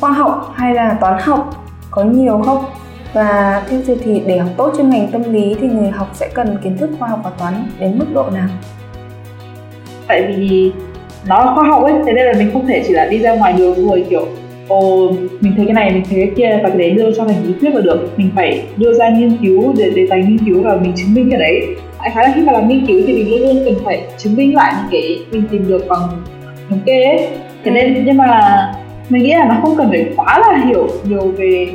khoa 0.00 0.12
học 0.12 0.52
hay 0.54 0.74
là 0.74 0.98
toán 1.00 1.20
học 1.20 1.64
có 1.90 2.04
nhiều 2.04 2.42
không? 2.44 2.64
Và 3.14 3.62
theo 3.68 3.80
chị 3.86 3.94
thì 4.04 4.22
để 4.26 4.38
học 4.38 4.50
tốt 4.56 4.72
chuyên 4.76 4.90
ngành 4.90 5.08
tâm 5.12 5.32
lý 5.32 5.54
thì 5.60 5.68
người 5.68 5.90
học 5.90 6.10
sẽ 6.14 6.28
cần 6.34 6.56
kiến 6.64 6.78
thức 6.78 6.90
khoa 6.98 7.08
học 7.08 7.20
và 7.24 7.30
toán 7.38 7.54
đến 7.80 7.98
mức 7.98 8.06
độ 8.14 8.30
nào? 8.30 8.48
Tại 10.08 10.34
vì 10.36 10.72
nó 11.28 11.44
là 11.44 11.54
khoa 11.54 11.64
học 11.64 11.82
ấy, 11.82 11.92
thế 12.06 12.12
nên 12.12 12.26
là 12.26 12.32
mình 12.38 12.50
không 12.52 12.66
thể 12.66 12.82
chỉ 12.86 12.92
là 12.92 13.06
đi 13.06 13.18
ra 13.18 13.34
ngoài 13.34 13.52
đường 13.52 13.88
rồi 13.88 14.06
kiểu, 14.10 14.26
ồ, 14.68 15.10
mình 15.40 15.52
thấy 15.56 15.66
cái 15.66 15.74
này, 15.74 15.90
mình 15.90 16.02
thấy 16.10 16.18
cái 16.18 16.30
kia, 16.36 16.60
và 16.62 16.68
cái 16.68 16.78
đấy 16.78 16.90
đưa 16.90 17.14
cho 17.14 17.24
thành 17.24 17.44
lý 17.44 17.54
thuyết 17.60 17.70
vào 17.74 17.82
được. 17.82 18.08
Mình 18.16 18.30
phải 18.36 18.62
đưa 18.76 18.94
ra 18.94 19.08
nghiên 19.08 19.36
cứu 19.36 19.74
để 19.76 19.90
đề 19.90 20.06
tài 20.10 20.22
nghiên 20.22 20.38
cứu 20.38 20.62
và 20.62 20.76
mình 20.76 20.92
chứng 20.96 21.14
minh 21.14 21.30
cái 21.30 21.40
đấy 21.40 21.60
đại 22.02 22.10
khái 22.10 22.28
là 22.28 22.32
khi 22.34 22.42
mà 22.42 22.52
làm 22.52 22.68
nghiên 22.68 22.86
cứu 22.86 23.00
thì 23.06 23.12
mình 23.12 23.30
luôn 23.30 23.40
luôn 23.40 23.64
cần 23.64 23.74
phải 23.84 24.02
chứng 24.18 24.36
minh 24.36 24.54
lại 24.54 24.74
những 24.76 24.90
cái 24.90 25.18
mình 25.32 25.42
tìm 25.50 25.68
được 25.68 25.84
bằng 25.88 26.00
thống 26.70 26.78
kê 26.86 27.04
ấy. 27.04 27.28
Thế 27.64 27.70
nên 27.70 28.04
nhưng 28.04 28.16
mà 28.16 28.40
mình 29.08 29.22
nghĩ 29.22 29.32
là 29.32 29.46
nó 29.48 29.54
không 29.62 29.76
cần 29.76 29.88
phải 29.90 30.06
quá 30.16 30.38
là 30.38 30.64
hiểu 30.66 30.88
nhiều 31.08 31.32
về 31.38 31.68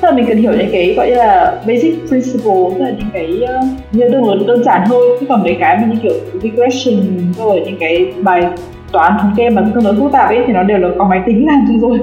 tức 0.00 0.08
là 0.08 0.16
mình 0.16 0.26
cần 0.28 0.36
hiểu 0.36 0.52
những 0.52 0.68
cái 0.72 0.94
gọi 0.96 1.10
là 1.10 1.60
basic 1.66 1.94
principle 2.08 2.64
tức 2.74 2.84
là 2.84 2.90
những 2.98 3.08
cái 3.12 3.40
uh, 3.42 3.64
như 3.92 4.08
đơn 4.08 4.46
đơn 4.46 4.64
giản 4.64 4.82
thôi. 4.88 5.16
Chứ 5.20 5.26
còn 5.28 5.42
mấy 5.42 5.56
cái 5.60 5.76
mà 5.76 5.86
như 5.86 5.98
kiểu 6.02 6.12
regression 6.42 6.96
rồi 7.36 7.62
những 7.66 7.76
cái 7.80 8.12
bài 8.22 8.42
toán 8.92 9.12
thống 9.20 9.32
kê 9.36 9.50
mà 9.50 9.62
tương 9.74 9.84
đối 9.84 9.96
phức 9.96 10.12
tạp 10.12 10.28
ấy 10.28 10.44
thì 10.46 10.52
nó 10.52 10.62
đều 10.62 10.78
là 10.78 10.88
có 10.98 11.04
máy 11.04 11.20
tính 11.26 11.46
làm 11.46 11.64
cho 11.68 11.88
rồi. 11.88 11.98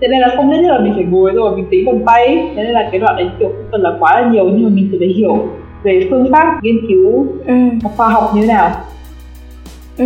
Thế 0.00 0.08
nên 0.08 0.20
là 0.20 0.28
không 0.36 0.50
nhất 0.50 0.56
thiết 0.60 0.68
là 0.68 0.78
mình 0.78 0.92
phải 0.94 1.04
ngồi 1.04 1.30
rồi 1.34 1.56
mình 1.56 1.66
tính 1.70 1.84
bằng 1.86 2.00
tay 2.06 2.48
thế 2.56 2.62
nên 2.62 2.72
là 2.72 2.88
cái 2.92 3.00
đoạn 3.00 3.16
đấy 3.16 3.26
kiểu 3.38 3.48
không 3.48 3.66
cần 3.72 3.80
là 3.80 3.90
quá 4.00 4.20
là 4.20 4.30
nhiều 4.30 4.44
nhưng 4.44 4.64
mà 4.64 4.70
mình 4.74 4.88
phải 4.98 5.08
hiểu 5.08 5.48
về 5.82 6.06
phương 6.10 6.28
pháp 6.32 6.58
nghiên 6.62 6.76
cứu 6.88 7.26
ừ. 7.46 7.54
khoa 7.96 8.08
học 8.08 8.30
như 8.34 8.40
thế 8.40 8.46
nào 8.46 8.70
ừ. 9.98 10.04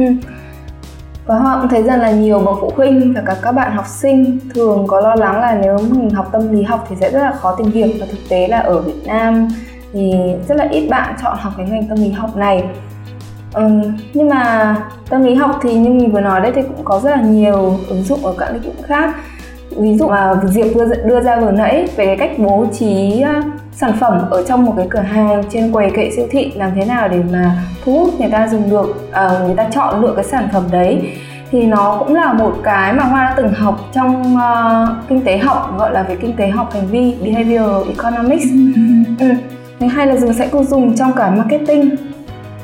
và 1.26 1.38
họ 1.38 1.60
cũng 1.60 1.68
thấy 1.68 1.82
rằng 1.82 2.00
là 2.00 2.10
nhiều 2.10 2.38
bậc 2.38 2.56
phụ 2.60 2.72
huynh 2.76 3.12
và 3.14 3.22
cả 3.26 3.36
các 3.42 3.52
bạn 3.52 3.72
học 3.72 3.86
sinh 3.86 4.38
thường 4.54 4.86
có 4.86 5.00
lo 5.00 5.14
lắng 5.14 5.40
là 5.40 5.58
nếu 5.62 5.78
mình 5.78 6.10
học 6.10 6.28
tâm 6.32 6.52
lý 6.52 6.62
học 6.62 6.86
thì 6.88 6.96
sẽ 7.00 7.10
rất 7.10 7.20
là 7.20 7.32
khó 7.32 7.54
tìm 7.54 7.70
việc 7.70 7.96
và 8.00 8.06
thực 8.10 8.28
tế 8.28 8.48
là 8.48 8.58
ở 8.58 8.80
Việt 8.80 9.06
Nam 9.06 9.48
thì 9.92 10.12
rất 10.48 10.54
là 10.54 10.68
ít 10.70 10.88
bạn 10.88 11.14
chọn 11.22 11.36
học 11.40 11.52
cái 11.56 11.66
ngành 11.66 11.88
tâm 11.88 11.98
lý 11.98 12.10
học 12.10 12.36
này 12.36 12.64
Ừ, 13.54 13.68
nhưng 14.14 14.28
mà 14.28 14.76
tâm 15.08 15.22
lý 15.22 15.34
học 15.34 15.58
thì 15.62 15.74
như 15.74 15.90
mình 15.90 16.12
vừa 16.12 16.20
nói 16.20 16.40
đấy 16.40 16.52
thì 16.54 16.62
cũng 16.62 16.84
có 16.84 17.00
rất 17.04 17.10
là 17.10 17.22
nhiều 17.22 17.78
ứng 17.88 18.02
dụng 18.02 18.26
ở 18.26 18.34
các 18.38 18.52
lĩnh 18.52 18.62
vực 18.62 18.86
khác 18.86 19.14
ví 19.76 19.98
dụ 19.98 20.08
mà 20.08 20.34
diệp 20.44 20.66
đưa, 20.74 20.84
đưa 21.04 21.20
ra 21.20 21.40
vừa 21.40 21.50
nãy 21.50 21.88
về 21.96 22.06
cái 22.06 22.16
cách 22.16 22.30
bố 22.38 22.66
trí 22.72 23.24
sản 23.72 23.92
phẩm 24.00 24.30
ở 24.30 24.42
trong 24.48 24.64
một 24.64 24.74
cái 24.76 24.86
cửa 24.90 25.00
hàng 25.00 25.42
trên 25.50 25.72
quầy 25.72 25.90
kệ 25.90 26.10
siêu 26.16 26.26
thị 26.30 26.52
làm 26.56 26.70
thế 26.74 26.84
nào 26.84 27.08
để 27.08 27.22
mà 27.32 27.56
thu 27.84 27.92
hút 27.92 28.20
người 28.20 28.30
ta 28.30 28.48
dùng 28.48 28.70
được 28.70 29.10
uh, 29.10 29.46
người 29.46 29.54
ta 29.56 29.68
chọn 29.70 30.02
lựa 30.02 30.12
cái 30.16 30.24
sản 30.24 30.48
phẩm 30.52 30.64
đấy. 30.70 31.12
Thì 31.50 31.66
nó 31.66 31.96
cũng 31.98 32.14
là 32.14 32.32
một 32.32 32.52
cái 32.62 32.92
mà 32.92 33.04
hoa 33.04 33.24
đã 33.24 33.34
từng 33.36 33.52
học 33.52 33.80
trong 33.92 34.36
uh, 34.36 35.08
kinh 35.08 35.20
tế 35.24 35.38
học 35.38 35.74
gọi 35.78 35.92
là 35.92 36.02
về 36.02 36.16
kinh 36.16 36.36
tế 36.36 36.48
học 36.48 36.72
hành 36.74 36.86
vi 36.86 37.14
behavioral 37.24 37.82
economics. 37.88 38.46
Ừ. 39.80 39.86
hay 39.86 40.06
là 40.06 40.16
dùng 40.16 40.32
sẽ 40.32 40.48
cô 40.52 40.64
dùng 40.64 40.96
trong 40.96 41.12
cả 41.12 41.30
marketing. 41.30 41.96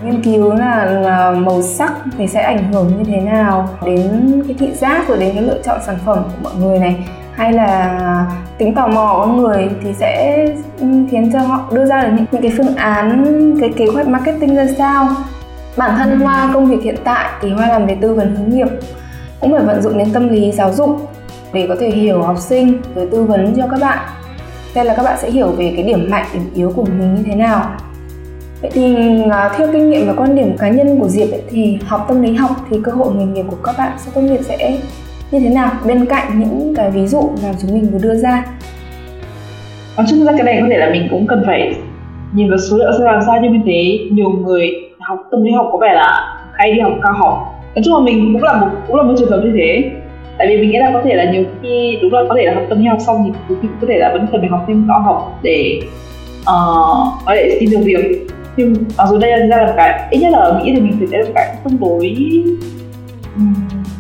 Nghiên 0.05 0.23
cứu 0.23 0.55
là, 0.55 0.85
là 0.85 1.31
màu 1.31 1.63
sắc 1.63 1.93
thì 2.19 2.27
sẽ 2.27 2.41
ảnh 2.41 2.73
hưởng 2.73 2.93
như 2.99 3.05
thế 3.05 3.21
nào 3.21 3.69
đến 3.85 4.43
cái 4.47 4.57
thị 4.59 4.75
giác 4.75 5.09
rồi 5.09 5.19
đến 5.19 5.35
cái 5.35 5.43
lựa 5.43 5.63
chọn 5.65 5.81
sản 5.87 5.97
phẩm 6.05 6.19
của 6.25 6.51
mọi 6.51 6.53
người 6.55 6.79
này 6.79 6.97
hay 7.39 7.53
là 7.53 8.27
tính 8.59 8.75
tò 8.75 8.89
mò 8.89 9.13
của 9.15 9.21
con 9.21 9.37
người 9.37 9.69
thì 9.85 9.93
sẽ 9.93 10.37
khiến 10.81 11.31
cho 11.33 11.39
họ 11.39 11.65
đưa 11.73 11.85
ra 11.85 12.03
được 12.03 12.09
những, 12.17 12.27
những 12.33 12.43
cái 12.43 12.53
phương 12.57 12.77
án 12.77 13.25
cái 13.61 13.71
kế 13.77 13.87
hoạch 13.87 14.09
marketing 14.09 14.57
ra 14.57 14.67
sao. 14.79 15.09
Bản 15.77 15.91
thân 15.99 16.21
hoa 16.21 16.51
công 16.55 16.67
việc 16.67 16.83
hiện 16.83 16.97
tại 17.05 17.31
thì 17.41 17.51
hoa 17.51 17.69
làm 17.69 17.87
về 17.87 17.97
tư 18.01 18.15
vấn 18.15 18.37
hướng 18.37 18.51
nghiệp 18.51 18.69
cũng 19.41 19.53
phải 19.53 19.65
vận 19.65 19.83
dụng 19.83 19.99
đến 19.99 20.13
tâm 20.13 20.29
lý 20.29 20.53
giáo 20.53 20.73
dục 20.73 21.11
để 21.53 21.67
có 21.69 21.77
thể 21.81 21.91
hiểu 21.91 22.23
học 22.23 22.39
sinh 22.39 22.81
rồi 22.95 23.09
tư 23.13 23.25
vấn 23.25 23.55
cho 23.57 23.67
các 23.71 23.81
bạn. 23.81 23.99
Đây 24.75 24.85
là 24.85 24.95
các 24.95 25.03
bạn 25.03 25.19
sẽ 25.23 25.31
hiểu 25.31 25.49
về 25.49 25.73
cái 25.77 25.85
điểm 25.85 26.11
mạnh 26.11 26.27
điểm 26.33 26.51
yếu 26.55 26.73
của 26.77 26.85
mình 26.85 27.15
như 27.15 27.23
thế 27.27 27.35
nào. 27.35 27.71
Vậy 28.63 28.71
thì 28.75 28.97
uh, 29.27 29.57
theo 29.57 29.69
kinh 29.73 29.91
nghiệm 29.91 30.07
và 30.07 30.15
quan 30.17 30.37
điểm 30.37 30.57
cá 30.59 30.69
nhân 30.69 31.01
của 31.01 31.09
Diệp 31.09 31.31
ấy, 31.31 31.43
thì 31.51 31.79
học 31.87 32.05
tâm 32.09 32.23
lý 32.23 32.35
học 32.35 32.51
thì 32.71 32.77
cơ 32.85 32.93
hội 32.93 33.15
nghề 33.15 33.25
nghiệp 33.25 33.45
của 33.51 33.57
các 33.65 33.75
bạn 33.79 33.93
sau 33.99 34.13
tốt 34.15 34.21
nghiệp 34.21 34.41
sẽ 34.43 34.79
như 35.31 35.39
thế 35.39 35.49
nào? 35.49 35.71
Bên 35.87 36.07
cạnh 36.07 36.41
những 36.41 36.75
cái 36.77 36.91
ví 36.91 37.07
dụ 37.07 37.31
mà 37.43 37.49
chúng 37.63 37.75
mình 37.75 37.91
vừa 37.93 37.99
đưa 37.99 38.15
ra? 38.15 38.45
Nói 39.97 40.07
chung 40.11 40.25
ra 40.25 40.33
cái 40.33 40.43
này 40.43 40.59
có 40.61 40.67
thể 40.71 40.79
là 40.79 40.91
mình 40.91 41.09
cũng 41.11 41.27
cần 41.27 41.43
phải 41.47 41.75
nhìn 42.33 42.51
vào 42.51 42.59
số 42.59 42.77
liệu 42.77 42.93
xem 42.93 43.07
làm 43.07 43.23
sao 43.27 43.39
nhưng 43.43 43.53
mình 43.53 43.63
thấy 43.65 44.09
nhiều 44.13 44.31
người 44.31 44.71
học 44.99 45.19
tâm 45.31 45.45
lý 45.45 45.53
học 45.53 45.69
có 45.73 45.79
vẻ 45.79 45.95
là 45.95 46.39
hay 46.53 46.73
đi 46.73 46.81
học 46.81 46.93
cao 47.03 47.13
học. 47.13 47.55
Nói 47.75 47.83
chung 47.85 47.95
là 47.95 48.01
mình 48.01 48.31
cũng 48.33 48.43
là 48.43 48.61
một 48.61 48.69
cũng 48.87 48.97
là 48.97 49.03
một 49.03 49.15
trường 49.19 49.31
hợp 49.31 49.41
như 49.45 49.53
thế. 49.57 49.91
Tại 50.39 50.47
vì 50.49 50.57
mình 50.57 50.71
nghĩ 50.71 50.79
là 50.79 50.91
có 50.95 51.03
thể 51.05 51.15
là 51.15 51.33
nhiều 51.33 51.45
khi 51.63 51.99
đúng 52.03 52.13
là 52.13 52.21
có 52.29 52.35
thể 52.39 52.45
là 52.45 52.55
học 52.55 52.63
tâm 52.69 52.81
lý 52.81 52.87
học 52.87 52.99
xong 53.07 53.25
thì 53.25 53.39
cũng 53.49 53.71
có 53.81 53.87
thể 53.89 53.99
là 53.99 54.11
vẫn 54.13 54.27
cần 54.33 54.41
phải 54.41 54.51
học 54.51 54.65
thêm 54.67 54.85
cao 54.89 55.01
học 55.01 55.39
để 55.43 55.81
uh, 56.41 57.09
có 57.27 57.35
thể 57.35 57.57
xin 57.61 57.71
được 57.71 57.81
việc. 57.85 58.27
Nhưng 58.57 58.75
mặc 58.99 59.07
dù 59.11 59.19
đây 59.19 59.39
là 59.39 59.47
ra 59.47 59.57
là 59.57 59.75
cái 59.77 60.09
ít 60.11 60.19
nhất 60.19 60.33
là 60.33 60.39
ở 60.39 60.61
mỹ 60.61 60.73
thì 60.75 60.81
mình 60.81 60.97
thấy 60.99 61.09
đây 61.11 61.23
là 61.23 61.31
cái 61.35 61.57
tương 61.65 61.81
đối 61.81 62.17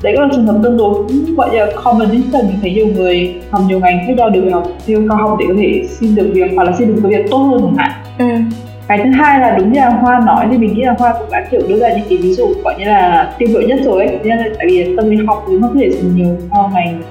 đấy 0.03 0.13
cũng 0.17 0.23
là 0.23 0.29
trường 0.33 0.47
hợp 0.47 0.61
tương 0.63 0.77
đối 0.77 0.95
cũng 0.95 1.35
gọi 1.37 1.57
là 1.57 1.67
common 1.85 2.09
là 2.09 2.43
mình 2.43 2.59
thấy 2.61 2.73
nhiều 2.73 2.87
người 2.87 3.35
học 3.51 3.63
nhiều 3.69 3.81
ngành 3.81 3.99
khác 4.07 4.13
nhau 4.17 4.31
đều 4.31 4.51
học 4.51 4.69
theo 4.87 5.01
cao 5.09 5.19
học 5.19 5.37
để 5.41 5.47
có 5.49 5.55
thể 5.59 5.83
xin 5.89 6.15
được 6.15 6.31
việc 6.33 6.51
hoặc 6.55 6.65
là 6.65 6.73
xin 6.79 6.89
được 6.89 7.09
việc 7.09 7.31
tốt 7.31 7.39
hơn 7.39 7.61
chẳng 7.65 7.77
hạn. 7.77 7.91
Ừ. 8.19 8.59
cái 8.89 8.99
thứ 9.05 9.11
hai 9.11 9.41
là 9.41 9.57
đúng 9.59 9.73
như 9.73 9.81
là 9.81 9.89
hoa 9.89 10.21
nói 10.27 10.47
thì 10.51 10.59
mình 10.59 10.75
nghĩ 10.75 10.83
là 10.83 10.95
hoa 10.99 11.15
cũng 11.19 11.29
đã 11.31 11.47
kiểu 11.51 11.61
đưa 11.69 11.79
ra 11.79 11.89
những 11.89 12.07
cái 12.09 12.19
ví 12.19 12.35
dụ 12.35 12.49
gọi 12.65 12.75
như 12.79 12.85
là 12.85 13.33
tiêu 13.39 13.49
biểu 13.53 13.63
nhất 13.63 13.79
rồi 13.85 14.07
ấy. 14.07 14.19
Nên 14.25 14.39
là 14.39 14.45
tại 14.59 14.67
vì 14.71 14.97
tâm 14.97 15.11
lý 15.11 15.17
học 15.27 15.45
thì 15.49 15.59
nó 15.59 15.69
có 15.69 15.75
thể 15.81 15.91
dùng 15.91 16.17
nhiều 16.17 16.37
cho 16.51 16.71
ngành 16.75 17.03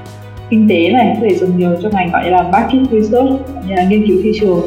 kinh 0.50 0.70
tế 0.70 0.91
này 0.91 1.17
có 1.20 1.27
thể 1.29 1.36
dùng 1.36 1.58
nhiều 1.58 1.70
cho 1.84 1.89
ngành 1.89 2.12
gọi 2.12 2.24
như 2.24 2.29
là 2.29 2.44
market 2.44 2.82
research 2.91 3.32
như 3.67 3.75
là 3.75 3.84
nghiên 3.84 4.08
cứu 4.08 4.17
thị 4.24 4.32
trường. 4.39 4.62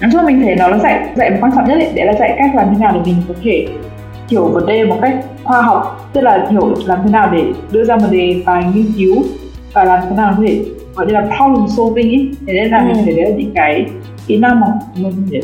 Nói 0.00 0.10
chung 0.12 0.24
mình 0.26 0.42
thấy 0.42 0.56
nó 0.56 0.68
là 0.68 0.78
dạy 0.78 1.08
dạy 1.16 1.32
quan 1.40 1.52
trọng 1.56 1.68
nhất 1.68 1.74
ấy, 1.74 1.88
để 1.94 2.04
là 2.04 2.12
dạy 2.12 2.34
cách 2.38 2.50
làm 2.54 2.66
thế 2.70 2.80
nào 2.80 2.92
để 2.94 3.00
mình 3.06 3.16
có 3.28 3.34
thể 3.42 3.66
hiểu 4.30 4.44
vấn 4.44 4.66
đề 4.66 4.84
một 4.84 4.96
cách 5.02 5.24
khoa 5.44 5.62
học 5.62 6.10
tức 6.12 6.20
là 6.20 6.46
hiểu 6.50 6.74
làm 6.86 6.98
thế 7.04 7.10
nào 7.10 7.30
để 7.32 7.44
đưa 7.72 7.84
ra 7.84 7.96
một 7.96 8.06
đề 8.10 8.42
tài 8.46 8.64
nghiên 8.74 8.92
cứu 8.98 9.22
và 9.72 9.84
làm 9.84 10.00
thế 10.10 10.16
nào 10.16 10.34
có 10.36 10.42
thể 10.46 10.64
gọi 10.94 11.06
như 11.06 11.12
là 11.12 11.28
problem 11.36 11.68
solving 11.68 12.08
ấy 12.08 12.30
thế 12.46 12.52
nên 12.52 12.70
là 12.70 12.78
ừ. 12.78 12.84
mình 12.86 13.04
thấy 13.04 13.14
đấy 13.14 13.24
là 13.24 13.36
những 13.36 13.52
cái 13.54 13.86
kỹ 14.26 14.36
năng 14.36 14.60
mà 14.60 14.66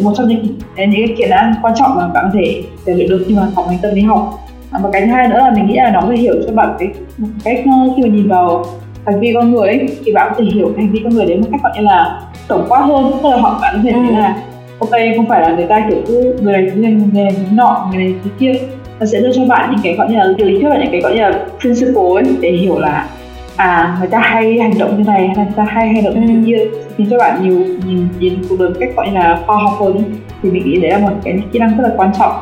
một 0.03 0.13
trong 0.17 0.29
những 0.29 0.43
những 0.77 1.07
cái 1.07 1.15
kỹ 1.19 1.25
năng 1.31 1.55
quan 1.63 1.75
trọng 1.77 1.95
mà 1.97 2.09
bạn 2.09 2.25
có 2.25 2.39
thể 2.39 2.63
rèn 2.87 2.97
luyện 2.97 3.09
được 3.09 3.25
khi 3.29 3.35
mà 3.35 3.49
học 3.55 3.67
ngành 3.69 3.79
tâm 3.83 3.95
lý 3.95 4.03
học 4.03 4.39
và 4.71 4.91
cái 4.93 5.03
thứ 5.03 5.13
hai 5.13 5.29
nữa 5.29 5.39
là 5.39 5.51
mình 5.55 5.67
nghĩ 5.67 5.75
là 5.77 5.91
nó 5.91 6.01
có 6.01 6.07
thể 6.11 6.17
hiểu 6.17 6.35
cho 6.47 6.53
bạn 6.53 6.77
cái 6.79 6.89
một 7.19 7.29
cách 7.45 7.59
ờ, 7.67 7.95
khi 7.97 8.03
mà 8.03 8.09
nhìn 8.09 8.29
vào 8.29 8.65
hành 9.07 9.21
vi 9.21 9.33
con 9.35 9.53
người 9.53 9.69
ấy, 9.69 9.89
thì 10.05 10.13
bạn 10.13 10.29
có 10.31 10.35
thể 10.39 10.45
hiểu 10.45 10.73
hành 10.77 10.93
vi 10.93 11.01
con 11.05 11.15
người 11.15 11.27
đến 11.27 11.41
một 11.41 11.47
cách 11.51 11.61
gọi 11.63 11.73
như 11.77 11.83
là 11.83 12.21
tổng 12.49 12.67
quát 12.69 12.81
hơn 12.81 13.13
tức 13.23 13.29
là 13.29 13.37
họ 13.37 13.59
bạn 13.63 13.75
có 13.77 13.81
thể 13.83 13.93
thấy 13.93 14.09
ừ. 14.09 14.15
là 14.15 14.37
ok 14.79 14.91
không 15.17 15.29
phải 15.29 15.41
là 15.41 15.57
người 15.57 15.67
ta 15.67 15.87
kiểu 15.91 15.99
cứ 16.07 16.37
người 16.41 16.53
này 16.53 16.63
người 16.63 16.83
này 16.83 16.93
người 16.93 17.25
này 17.25 17.37
nọ 17.53 17.89
người 17.91 18.05
này 18.05 18.15
thế 18.25 18.31
kia. 18.39 18.53
Nó 19.01 19.07
sẽ 19.07 19.21
đưa 19.21 19.33
cho 19.33 19.45
bạn 19.45 19.71
những 19.71 19.81
cái 19.83 19.95
gọi 19.95 20.09
như 20.09 20.17
là 20.17 20.25
lý 20.25 20.61
thuyết 20.61 20.69
và 20.71 20.79
những 20.79 20.91
cái 20.93 21.01
gọi 21.01 21.15
như 21.15 21.21
là 21.21 21.47
principle 21.61 22.03
ấy 22.15 22.37
để 22.41 22.51
hiểu 22.51 22.79
là 22.79 23.09
à 23.57 23.97
người 23.99 24.09
ta 24.09 24.19
hay 24.19 24.59
hành 24.59 24.79
động 24.79 24.99
như 24.99 25.05
này 25.05 25.27
hay 25.27 25.37
là 25.37 25.45
người 25.45 25.53
ta 25.57 25.65
hay 25.65 25.89
hành 25.89 26.05
động 26.05 26.27
như 26.27 26.35
ừ. 26.35 26.43
kia. 26.47 26.79
Khiến 26.97 27.07
cho 27.11 27.19
bạn 27.19 27.43
nhiều 27.43 27.59
nhìn 27.87 28.09
nhìn 28.19 28.39
cuộc 28.49 28.57
đời 28.59 28.71
cách 28.81 28.89
gọi 28.97 29.11
là 29.13 29.39
khoa 29.47 29.57
học 29.57 29.73
hơn 29.81 30.05
thì 30.43 30.51
mình 30.51 30.63
nghĩ 30.65 30.81
đấy 30.81 30.91
là 30.91 30.99
một 30.99 31.11
cái 31.25 31.39
kỹ 31.53 31.59
năng 31.59 31.77
rất 31.77 31.85
là 31.89 31.95
quan 31.97 32.13
trọng. 32.19 32.33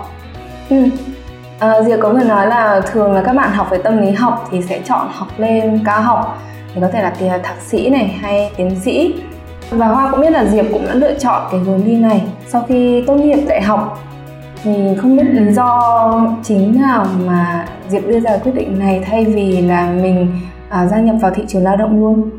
Ừ. 0.71 0.77
À, 1.59 1.83
Diệp 1.83 1.99
có 2.01 2.13
người 2.13 2.25
nói 2.25 2.47
là 2.47 2.81
thường 2.93 3.13
là 3.13 3.23
các 3.23 3.33
bạn 3.33 3.51
học 3.53 3.71
về 3.71 3.79
tâm 3.79 3.99
lý 3.99 4.11
học 4.11 4.49
thì 4.51 4.63
sẽ 4.63 4.81
chọn 4.85 5.09
học 5.11 5.29
lên 5.39 5.81
cao 5.85 6.03
học. 6.03 6.43
Thì 6.75 6.81
có 6.81 6.89
thể 6.89 7.03
là 7.03 7.39
thạc 7.43 7.61
sĩ 7.61 7.91
này 7.91 8.07
hay 8.21 8.51
tiến 8.57 8.71
sĩ 8.81 9.15
và 9.77 9.87
Hoa 9.87 10.11
cũng 10.11 10.21
biết 10.21 10.31
là 10.31 10.45
Diệp 10.45 10.65
cũng 10.73 10.85
đã 10.87 10.95
lựa 10.95 11.15
chọn 11.15 11.43
cái 11.51 11.61
hướng 11.61 11.85
đi 11.85 11.97
này. 11.97 12.23
Sau 12.47 12.63
khi 12.69 13.03
tốt 13.07 13.15
nghiệp 13.15 13.39
đại 13.49 13.63
học 13.63 14.03
thì 14.63 14.73
không 14.99 15.17
biết 15.17 15.25
lý 15.31 15.53
do 15.53 16.29
chính 16.43 16.81
nào 16.81 17.07
mà 17.27 17.67
Diệp 17.89 18.03
đưa 18.09 18.21
ra 18.21 18.37
quyết 18.37 18.55
định 18.55 18.79
này 18.79 19.05
thay 19.07 19.25
vì 19.25 19.61
là 19.61 19.93
mình 20.03 20.27
à, 20.69 20.87
gia 20.87 21.01
nhập 21.01 21.17
vào 21.21 21.31
thị 21.35 21.43
trường 21.49 21.63
lao 21.63 21.77
động 21.77 22.01
luôn. 22.01 22.31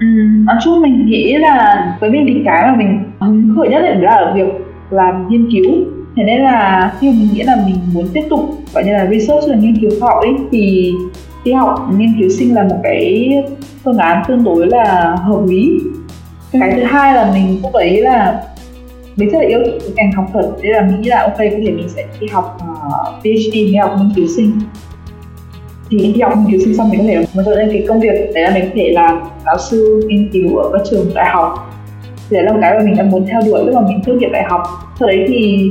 Ừ, 0.00 0.06
nói 0.44 0.56
chung 0.64 0.82
mình 0.82 1.06
nghĩ 1.06 1.36
là 1.38 1.86
với 2.00 2.10
mình 2.10 2.24
thì 2.28 2.42
cái 2.44 2.62
mà 2.66 2.74
mình 2.76 3.02
hứng 3.20 3.54
khởi 3.56 3.68
nhất 3.68 3.82
là 4.00 4.10
ở 4.10 4.34
việc 4.34 4.48
làm 4.90 5.28
nghiên 5.28 5.50
cứu. 5.52 5.72
Thế 6.16 6.22
nên 6.24 6.40
là 6.40 6.92
khi 7.00 7.08
mình 7.08 7.28
nghĩ 7.32 7.42
là 7.42 7.56
mình 7.66 7.76
muốn 7.94 8.06
tiếp 8.12 8.22
tục 8.30 8.40
gọi 8.74 8.84
như 8.84 8.92
là 8.92 9.06
research 9.06 9.48
là 9.48 9.56
nghiên 9.56 9.76
cứu 9.80 9.90
khoa 10.00 10.10
học 10.10 10.18
ấy 10.22 10.34
thì 10.50 10.92
đi 11.44 11.52
học 11.52 11.88
nghiên 11.98 12.08
cứu 12.20 12.28
sinh 12.28 12.54
là 12.54 12.62
một 12.62 12.76
cái 12.82 13.30
phương 13.84 13.98
án 13.98 14.22
tương 14.28 14.44
đối 14.44 14.66
là 14.66 15.16
hợp 15.22 15.40
lý 15.46 15.78
cái 16.60 16.72
thứ 16.76 16.82
hai 16.82 17.14
là 17.14 17.30
mình 17.34 17.58
cũng 17.62 17.72
thấy 17.74 18.00
là 18.00 18.42
mình 19.16 19.30
rất 19.30 19.38
là 19.38 19.48
yêu 19.48 19.58
thích 19.64 19.78
cái 19.80 19.90
ngành 19.96 20.12
học 20.12 20.26
thuật 20.32 20.44
nên 20.62 20.72
là 20.72 20.82
mình 20.82 21.00
nghĩ 21.00 21.08
là 21.08 21.22
ok 21.22 21.38
có 21.38 21.44
thể 21.66 21.70
mình 21.70 21.88
sẽ 21.88 22.04
đi 22.20 22.26
học 22.26 22.58
uh, 22.62 23.22
PhD 23.22 23.52
đi 23.52 23.74
học 23.74 23.94
nghiên 23.98 24.12
cứu 24.16 24.26
sinh. 24.36 24.60
Thì 25.90 25.98
đi 25.98 26.20
học 26.20 26.32
nghiên 26.36 26.50
cứu 26.50 26.60
sinh 26.64 26.76
xong 26.76 26.90
mình 26.90 26.98
có 27.00 27.04
thể 27.06 27.16
mình 27.34 27.46
trở 27.46 27.54
lên 27.54 27.68
cái 27.72 27.84
công 27.88 28.00
việc 28.00 28.30
đấy 28.34 28.44
là 28.44 28.50
mình 28.54 28.64
có 28.64 28.70
thể 28.74 28.90
làm 28.92 29.20
giáo 29.46 29.58
sư 29.58 30.02
nghiên 30.06 30.28
cứu 30.32 30.56
ở 30.56 30.70
các 30.72 30.82
trường 30.90 31.10
đại 31.14 31.30
học. 31.30 31.72
Thì 32.30 32.36
đấy 32.36 32.44
là 32.44 32.52
một 32.52 32.58
cái 32.62 32.74
mà 32.78 32.84
mình 32.84 32.96
đang 32.96 33.10
muốn 33.10 33.26
theo 33.26 33.40
đuổi 33.46 33.64
lúc 33.64 33.74
mà 33.74 33.80
mình 33.80 34.00
tốt 34.06 34.12
nghiệp 34.12 34.28
đại 34.32 34.44
học. 34.48 34.62
Sau 34.98 35.08
đấy 35.08 35.24
thì 35.28 35.70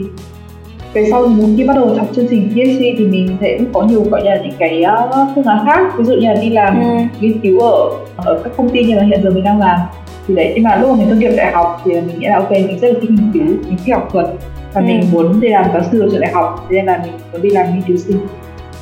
về 0.94 1.06
sau 1.12 1.28
muốn 1.28 1.58
khi 1.58 1.64
bắt 1.64 1.74
đầu 1.76 1.96
học 1.98 2.08
chương 2.16 2.28
trình 2.30 2.50
PhD 2.50 2.82
thì 2.98 3.06
mình 3.06 3.38
sẽ 3.42 3.58
có 3.74 3.82
nhiều 3.82 4.04
gọi 4.04 4.24
là 4.26 4.36
những 4.44 4.54
cái 4.60 4.84
uh, 5.04 5.30
phương 5.36 5.46
án 5.46 5.66
khác. 5.66 5.98
Ví 5.98 6.04
dụ 6.04 6.14
như 6.14 6.28
là 6.28 6.36
đi 6.42 6.50
làm 6.50 6.82
ừ. 6.82 6.88
nghiên 7.20 7.40
cứu 7.40 7.60
ở 7.60 7.90
ở 8.16 8.42
các 8.44 8.54
công 8.58 8.70
ty 8.70 8.84
như 8.84 8.96
là 8.96 9.04
hiện 9.04 9.24
giờ 9.24 9.30
mình 9.30 9.44
đang 9.44 9.60
làm 9.60 9.80
thì 10.28 10.36
đấy 10.36 10.52
nhưng 10.56 10.64
mà 10.64 10.76
lúc 10.76 10.90
mà 10.90 10.96
mình 10.96 11.10
tốt 11.10 11.16
nghiệp 11.16 11.34
đại 11.38 11.52
học 11.52 11.82
thì 11.86 11.92
mình 11.94 12.20
nghĩ 12.20 12.28
là 12.28 12.38
ok 12.38 12.52
mình 12.52 12.80
rất 12.80 12.88
là 12.88 13.00
thích 13.02 13.10
nghiên 13.12 13.32
cứu 13.34 13.44
mình 13.68 13.78
thích 13.86 13.94
học 13.94 14.10
thuật 14.12 14.28
và 14.74 14.82
ừ. 14.82 14.86
mình 14.86 15.04
muốn 15.12 15.40
đi 15.40 15.50
làm 15.50 15.66
giáo 15.74 15.82
sư 15.92 16.02
ở 16.02 16.08
trường 16.12 16.22
đại 16.22 16.32
học 16.32 16.66
nên 16.70 16.86
là 16.86 17.02
mình 17.04 17.14
muốn 17.32 17.42
đi 17.42 17.50
làm 17.50 17.74
nghiên 17.74 17.82
cứu 17.82 17.98
sinh 17.98 18.18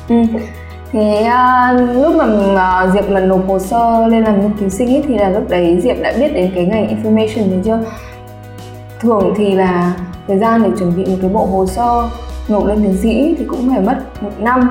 ừ. 0.08 0.16
Thế 0.92 1.26
uh, 1.26 1.96
lúc 1.96 2.16
mà 2.16 2.24
uh, 2.84 2.92
Diệp 2.94 3.10
mà 3.10 3.20
nộp 3.20 3.48
hồ 3.48 3.58
sơ 3.58 4.06
lên 4.06 4.24
làm 4.24 4.40
nghiên 4.40 4.52
cứu 4.60 4.68
sinh 4.68 4.88
ấy, 4.88 5.02
thì 5.08 5.18
là 5.18 5.28
lúc 5.28 5.48
đấy 5.48 5.80
Diệp 5.82 5.96
đã 6.02 6.12
biết 6.20 6.34
đến 6.34 6.50
cái 6.54 6.64
ngành 6.64 6.96
information 6.96 7.50
rồi 7.50 7.60
chưa? 7.64 7.78
Thường 9.00 9.34
thì 9.36 9.54
là 9.54 9.94
thời 10.28 10.38
gian 10.38 10.62
để 10.62 10.70
chuẩn 10.78 10.96
bị 10.96 11.04
một 11.04 11.16
cái 11.20 11.30
bộ 11.30 11.46
hồ 11.46 11.66
sơ 11.66 12.08
nộp 12.48 12.66
lên 12.66 12.82
tiến 12.82 12.96
sĩ 12.96 13.34
thì 13.38 13.44
cũng 13.44 13.70
phải 13.70 13.80
mất 13.80 14.22
một 14.22 14.30
năm 14.38 14.70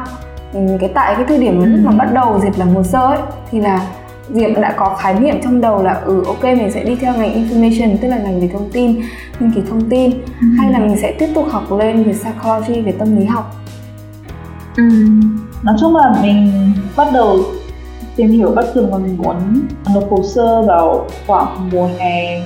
ừ, 0.54 0.60
cái 0.80 0.90
tại 0.94 1.16
cái 1.16 1.26
thời 1.28 1.38
điểm 1.38 1.60
lúc 1.60 1.80
mà 1.84 1.92
bắt 1.92 2.14
đầu 2.14 2.40
Diệp 2.40 2.60
làm 2.60 2.76
hồ 2.76 2.84
sơ 2.84 3.06
ấy 3.06 3.20
thì 3.52 3.60
là 3.60 3.88
Diệp 4.30 4.50
đã 4.62 4.74
có 4.78 4.96
khái 5.00 5.20
niệm 5.20 5.36
trong 5.44 5.62
đầu 5.62 5.84
là 5.84 5.94
ừ 5.94 6.24
ok 6.28 6.44
mình 6.44 6.72
sẽ 6.72 6.84
đi 6.84 6.96
theo 6.96 7.14
ngành 7.14 7.34
information 7.34 7.98
tức 8.02 8.08
là 8.08 8.18
ngành 8.18 8.42
về 8.42 8.50
thông 8.54 8.70
tin 8.74 8.96
nghiên 9.40 9.52
cứu 9.52 9.64
thông 9.70 9.90
tin 9.90 10.12
ừ. 10.42 10.48
hay 10.58 10.72
là 10.72 10.80
mình 10.80 10.98
sẽ 11.02 11.16
tiếp 11.20 11.28
tục 11.36 11.46
học 11.50 11.64
lên 11.80 12.04
về 12.04 12.14
psychology 12.14 12.82
về 12.82 12.92
tâm 12.92 13.18
lý 13.18 13.26
học 13.26 13.52
ừ. 14.78 14.84
nói 15.64 15.76
chung 15.80 15.96
là 15.96 16.16
mình 16.22 16.52
bắt 16.98 17.08
đầu 17.14 17.38
tìm 18.16 18.28
hiểu 18.28 18.52
bất 18.56 18.66
thường 18.74 18.92
và 18.92 18.98
mình 18.98 19.18
muốn 19.18 19.36
nộp 19.94 20.12
hồ 20.12 20.24
sơ 20.24 20.62
vào 20.62 21.06
khoảng 21.28 21.70
mùa 21.72 21.90
hè 22.00 22.42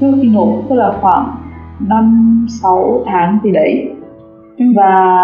trước 0.00 0.12
khi 0.22 0.28
nộp 0.28 0.48
tức 0.68 0.76
là 0.76 0.92
khoảng 1.00 1.36
năm 1.80 2.46
sáu 2.62 3.04
tháng 3.06 3.38
gì 3.44 3.50
đấy 3.52 3.88
ừ. 4.58 4.64
và 4.76 5.18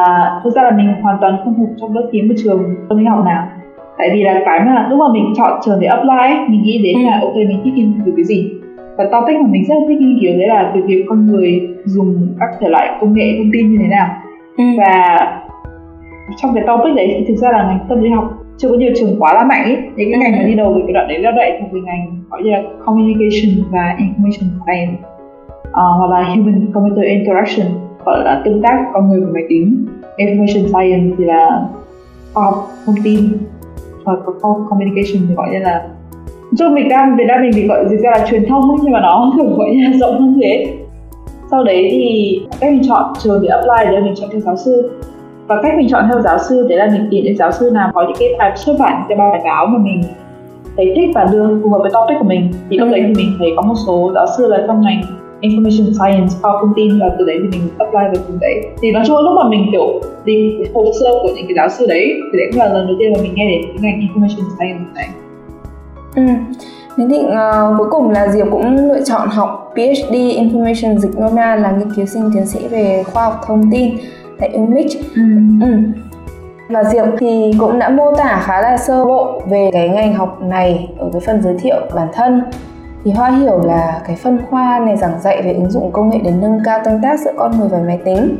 thực 0.45 0.55
ra 0.55 0.63
là 0.63 0.71
mình 0.71 0.95
hoàn 1.03 1.19
toàn 1.21 1.37
không 1.45 1.55
thuộc 1.57 1.69
trong 1.81 1.95
bất 1.95 2.03
kỳ 2.13 2.23
một 2.23 2.35
trường 2.45 2.77
tâm 2.89 2.99
lý 2.99 3.05
học 3.05 3.25
nào 3.25 3.49
tại 4.01 4.11
vì 4.13 4.23
là 4.23 4.43
cái 4.45 4.61
mà 4.67 4.87
lúc 4.91 4.99
mà 4.99 5.13
mình 5.13 5.33
chọn 5.37 5.61
trường 5.65 5.81
để 5.81 5.87
apply 5.87 6.49
mình 6.49 6.63
nghĩ 6.63 6.83
đến 6.83 6.97
ừ. 6.97 7.11
là 7.11 7.21
ok 7.21 7.37
mình 7.37 7.61
thích 7.65 7.75
nghiên 7.75 7.93
cứu 8.05 8.15
cái 8.17 8.25
gì. 8.25 8.51
Và 8.99 9.05
topic 9.13 9.37
mà 9.41 9.49
mình 9.51 9.65
rất 9.69 9.75
là 9.79 9.85
thích 9.89 10.01
nghiên 10.01 10.19
cứu 10.21 10.39
đấy 10.39 10.49
là 10.49 10.73
về 10.75 10.81
việc 10.81 11.05
con 11.09 11.27
người 11.27 11.69
dùng 11.85 12.29
các 12.41 12.49
thể 12.61 12.69
loại 12.69 12.89
công 13.01 13.13
nghệ 13.15 13.35
thông 13.39 13.51
tin 13.53 13.71
như 13.71 13.79
thế 13.81 13.89
nào. 13.89 14.09
Ừ. 14.57 14.65
và 14.79 15.19
trong 16.37 16.55
cái 16.55 16.65
topic 16.67 16.95
đấy 16.95 17.15
thì 17.19 17.25
thực 17.29 17.35
ra 17.35 17.53
là 17.53 17.63
ngành 17.63 17.87
tâm 17.89 18.03
lý 18.03 18.11
học 18.11 18.25
chưa 18.59 18.69
có 18.69 18.75
nhiều 18.75 18.93
trường 18.97 19.17
quá 19.19 19.35
là 19.35 19.45
mạnh 19.45 19.65
ấy. 19.65 19.77
Những 19.97 20.11
cái 20.13 20.21
ngành 20.21 20.33
mà 20.39 20.43
đi 20.43 20.55
đầu 20.55 20.73
về 20.75 20.81
cái 20.87 20.93
đoạn 20.93 21.09
đấy 21.09 21.19
là 21.19 21.33
vậy 21.37 21.53
thuộc 21.61 21.73
về 21.73 21.81
ngành 21.81 22.23
gọi 22.31 22.43
như 22.43 22.51
là 22.51 22.63
communication 22.85 23.65
và 23.71 23.97
information 23.99 24.49
science. 24.65 24.95
Uh, 25.69 25.75
hoặc 25.99 26.11
là 26.11 26.23
human 26.23 26.73
computer 26.75 27.05
interaction 27.05 27.67
gọi 28.05 28.25
là 28.25 28.43
tương 28.45 28.63
tác 28.63 28.79
con 28.93 29.09
người 29.09 29.21
và 29.21 29.31
máy 29.35 29.43
tính. 29.49 29.87
Information 30.17 30.67
science 30.67 31.17
thì 31.19 31.25
là 31.25 31.69
khoa 32.35 32.45
học 32.45 32.69
thông 32.87 32.97
tin 33.05 33.17
và 34.05 34.13
communication 34.43 35.29
thì 35.29 35.35
gọi 35.35 35.49
như 35.51 35.59
là 35.59 35.89
cho 36.57 36.71
Việt 36.71 36.87
Nam 36.91 37.17
Việt 37.17 37.25
Nam 37.29 37.41
mình 37.43 37.51
thì 37.55 37.67
gọi 37.67 37.85
dịch 37.91 38.01
ra 38.01 38.11
là 38.11 38.27
truyền 38.27 38.49
thông 38.49 38.77
nhưng 38.83 38.93
mà 38.93 39.01
nó 39.01 39.33
gọi 39.37 39.71
như 39.71 39.85
là 39.85 39.93
rộng 40.01 40.21
hơn 40.21 40.39
thế. 40.43 40.75
Sau 41.51 41.65
đấy 41.65 41.89
thì 41.91 42.39
cách 42.61 42.73
mình 42.73 42.83
chọn 42.89 43.13
trường 43.19 43.43
để 43.43 43.49
apply 43.49 43.91
để 43.91 44.01
mình 44.01 44.15
chọn 44.17 44.29
theo 44.33 44.41
giáo 44.41 44.57
sư. 44.57 44.91
Và 45.47 45.63
cách 45.63 45.73
mình 45.77 45.89
chọn 45.89 46.05
theo 46.11 46.21
giáo 46.21 46.39
sư 46.39 46.67
đấy 46.69 46.79
là 46.79 46.89
mình 46.93 47.09
tìm 47.11 47.25
những 47.25 47.37
giáo 47.37 47.53
sư 47.53 47.71
nào 47.71 47.91
có 47.95 48.03
những 48.03 48.17
cái 48.19 48.29
bài 48.39 48.53
xuất 48.57 48.77
bản 48.79 49.03
cái 49.09 49.19
bài 49.19 49.41
báo 49.45 49.67
mà 49.67 49.79
mình 49.79 50.03
thấy 50.77 50.93
thích 50.97 51.11
và 51.15 51.29
đưa 51.33 51.61
phù 51.63 51.71
hợp 51.71 51.79
với 51.79 51.91
topic 51.95 52.19
của 52.19 52.29
mình. 52.29 52.53
Thì 52.71 52.79
lúc 52.79 52.89
đấy 52.91 53.05
thì 53.07 53.15
mình 53.15 53.37
thấy 53.39 53.49
có 53.57 53.63
một 53.63 53.75
số 53.87 54.13
giáo 54.15 54.27
sư 54.39 54.47
là 54.47 54.65
trong 54.67 54.81
ngành 54.81 55.03
information 55.41 55.93
science 55.99 56.35
tin 56.77 56.99
và 57.01 57.07
từ 57.19 57.25
đấy 57.25 57.39
thì 57.43 57.59
mình 57.59 57.69
apply 57.79 57.93
vào 57.93 58.15
trường 58.15 58.39
đấy 58.41 58.55
thì 58.83 58.93
nói 58.93 59.05
chung 59.07 59.17
lúc 59.17 59.33
mà 59.37 59.49
mình 59.49 59.67
kiểu 59.73 60.01
đi 60.25 60.59
hồ 60.75 60.85
sơ 61.01 61.11
của 61.23 61.29
những 61.37 61.47
cái 61.47 61.55
giáo 61.57 61.69
sư 61.69 61.87
đấy 61.89 62.21
thì 62.33 62.39
đấy 62.39 62.49
cũng 62.53 62.61
là 62.61 62.69
lần 62.69 62.87
đầu 62.87 62.97
tiên 62.99 63.13
mà 63.13 63.23
mình 63.23 63.33
nghe 63.35 63.51
đến 63.51 63.61
cái 63.67 63.83
ngành 63.83 64.01
information 64.01 64.45
science 64.57 64.85
này 64.95 65.09
ừ. 66.17 66.23
Thế 66.97 67.05
thì 67.11 67.19
uh, 67.19 67.79
cuối 67.79 67.87
cùng 67.91 68.11
là 68.11 68.29
Diệp 68.29 68.47
cũng 68.51 68.77
lựa 68.77 69.05
chọn 69.05 69.29
học 69.29 69.73
PhD 69.75 70.13
Information 70.13 70.99
Dịch 70.99 71.11
là 71.35 71.75
nghiên 71.79 71.93
cứu 71.97 72.07
sinh 72.07 72.31
tiến 72.35 72.47
sĩ 72.47 72.69
về 72.69 73.05
khoa 73.13 73.25
học 73.25 73.41
thông 73.47 73.71
tin 73.71 73.97
tại 74.39 74.51
UMich. 74.55 75.01
Ừ. 75.15 75.23
Ừ. 75.61 75.77
Và 76.69 76.85
Diệp 76.85 77.05
thì 77.19 77.53
cũng 77.59 77.79
đã 77.79 77.89
mô 77.89 78.13
tả 78.17 78.43
khá 78.45 78.61
là 78.61 78.77
sơ 78.77 79.05
bộ 79.05 79.43
về 79.51 79.71
cái 79.73 79.89
ngành 79.89 80.15
học 80.15 80.43
này 80.43 80.89
ở 80.99 81.11
cái 81.13 81.21
phần 81.27 81.43
giới 81.43 81.55
thiệu 81.59 81.77
bản 81.95 82.09
thân 82.13 82.43
thì 83.05 83.11
Hoa 83.11 83.31
hiểu 83.31 83.61
là 83.65 84.03
cái 84.07 84.17
phân 84.17 84.39
khoa 84.51 84.79
này 84.79 84.97
giảng 84.97 85.21
dạy 85.21 85.43
về 85.43 85.53
ứng 85.53 85.71
dụng 85.71 85.93
công 85.93 86.11
nghệ 86.11 86.19
để 86.25 86.33
nâng 86.41 86.59
cao 86.65 86.79
tương 86.85 87.03
tác 87.03 87.21
giữa 87.21 87.33
con 87.37 87.59
người 87.59 87.69
và 87.69 87.79
máy 87.87 87.99
tính. 88.05 88.37